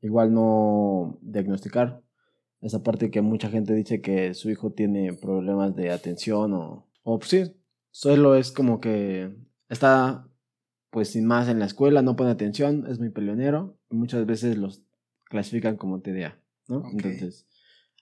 [0.02, 2.04] Igual no diagnosticar
[2.60, 7.18] esa parte que mucha gente dice que su hijo tiene problemas de atención o, o
[7.18, 7.56] pues sí,
[7.92, 9.38] solo es como que
[9.70, 10.28] está
[10.90, 14.58] pues sin más en la escuela, no pone atención, es muy peleonero y muchas veces
[14.58, 14.82] los
[15.30, 16.84] clasifican como TDA, ¿no?
[16.92, 17.48] Entonces,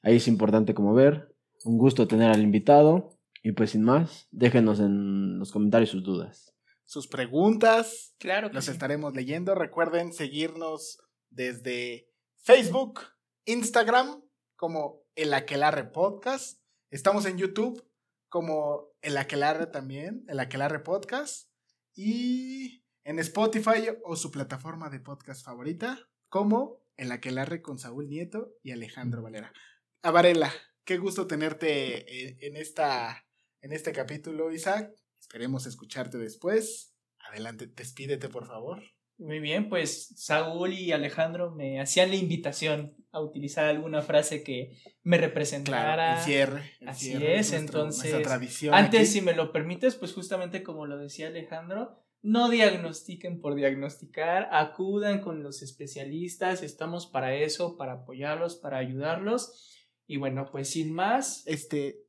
[0.01, 4.79] ahí es importante como ver, un gusto tener al invitado y pues sin más, déjenos
[4.79, 6.53] en los comentarios sus dudas.
[6.85, 8.71] Sus preguntas Claro que los sí.
[8.71, 9.55] estaremos leyendo.
[9.55, 13.01] Recuerden seguirnos desde Facebook,
[13.45, 14.21] Instagram
[14.55, 16.61] como El Aquelarre Podcast.
[16.89, 17.85] Estamos en YouTube
[18.27, 21.49] como El Aquelarre también, El Aquelarre Podcast.
[21.95, 28.53] Y en Spotify o su plataforma de podcast favorita como El Aquelarre con Saúl Nieto
[28.63, 29.53] y Alejandro Valera.
[30.01, 30.51] A Varela,
[30.83, 33.25] qué gusto tenerte en, en esta,
[33.61, 34.91] en este capítulo, Isaac.
[35.19, 36.95] Esperemos escucharte después.
[37.29, 38.81] Adelante, despídete, por favor.
[39.17, 44.77] Muy bien, pues Saúl y Alejandro me hacían la invitación a utilizar alguna frase que
[45.03, 45.93] me representara.
[45.95, 46.71] Claro, el cierre.
[46.79, 48.73] el Así cierre es, nuestro- entonces, tradición.
[48.73, 49.09] Antes, aquí.
[49.09, 55.19] si me lo permites, pues justamente como lo decía Alejandro, no diagnostiquen por diagnosticar, acudan
[55.19, 59.69] con los especialistas, estamos para eso, para apoyarlos, para ayudarlos.
[60.07, 62.05] Y bueno, pues sin más, Este,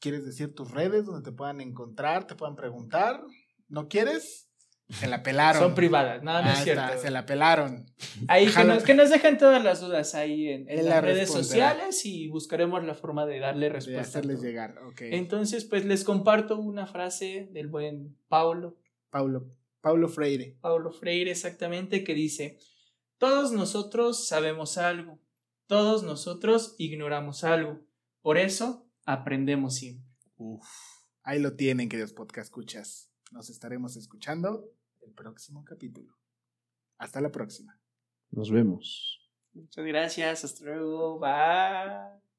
[0.00, 3.22] ¿quieres decir tus redes donde te puedan encontrar, te puedan preguntar?
[3.68, 4.48] ¿No quieres?
[4.88, 5.62] Se la pelaron.
[5.62, 6.82] son privadas, no, no Ah, es cierto.
[6.82, 7.86] está, se la pelaron.
[8.26, 12.04] Ahí que nos, que nos dejen todas las dudas ahí en, las la redes sociales
[12.04, 14.00] y buscaremos la forma de darle De respuesta.
[14.00, 14.76] a hacerles llegar.
[14.88, 15.02] Ok.
[15.02, 18.78] Entonces, pues les comparto una frase del buen Paulo,
[19.10, 19.46] Paulo,
[19.80, 20.56] Paulo Freire.
[20.60, 22.58] Paulo Freire exactamente, que dice,
[23.18, 25.20] todos nosotros sabemos algo,
[25.68, 27.78] todos nosotros ignoramos algo,
[28.22, 30.08] por eso aprendemos siempre.
[30.36, 30.66] Uf.
[31.22, 33.12] Ahí lo tienen, queridos podcast escuchas.
[33.30, 36.16] Nos estaremos escuchando el próximo capítulo.
[36.98, 37.80] Hasta la próxima.
[38.30, 39.30] Nos vemos.
[39.52, 40.44] Muchas gracias.
[40.44, 41.18] Hasta luego.
[41.18, 42.29] Bye.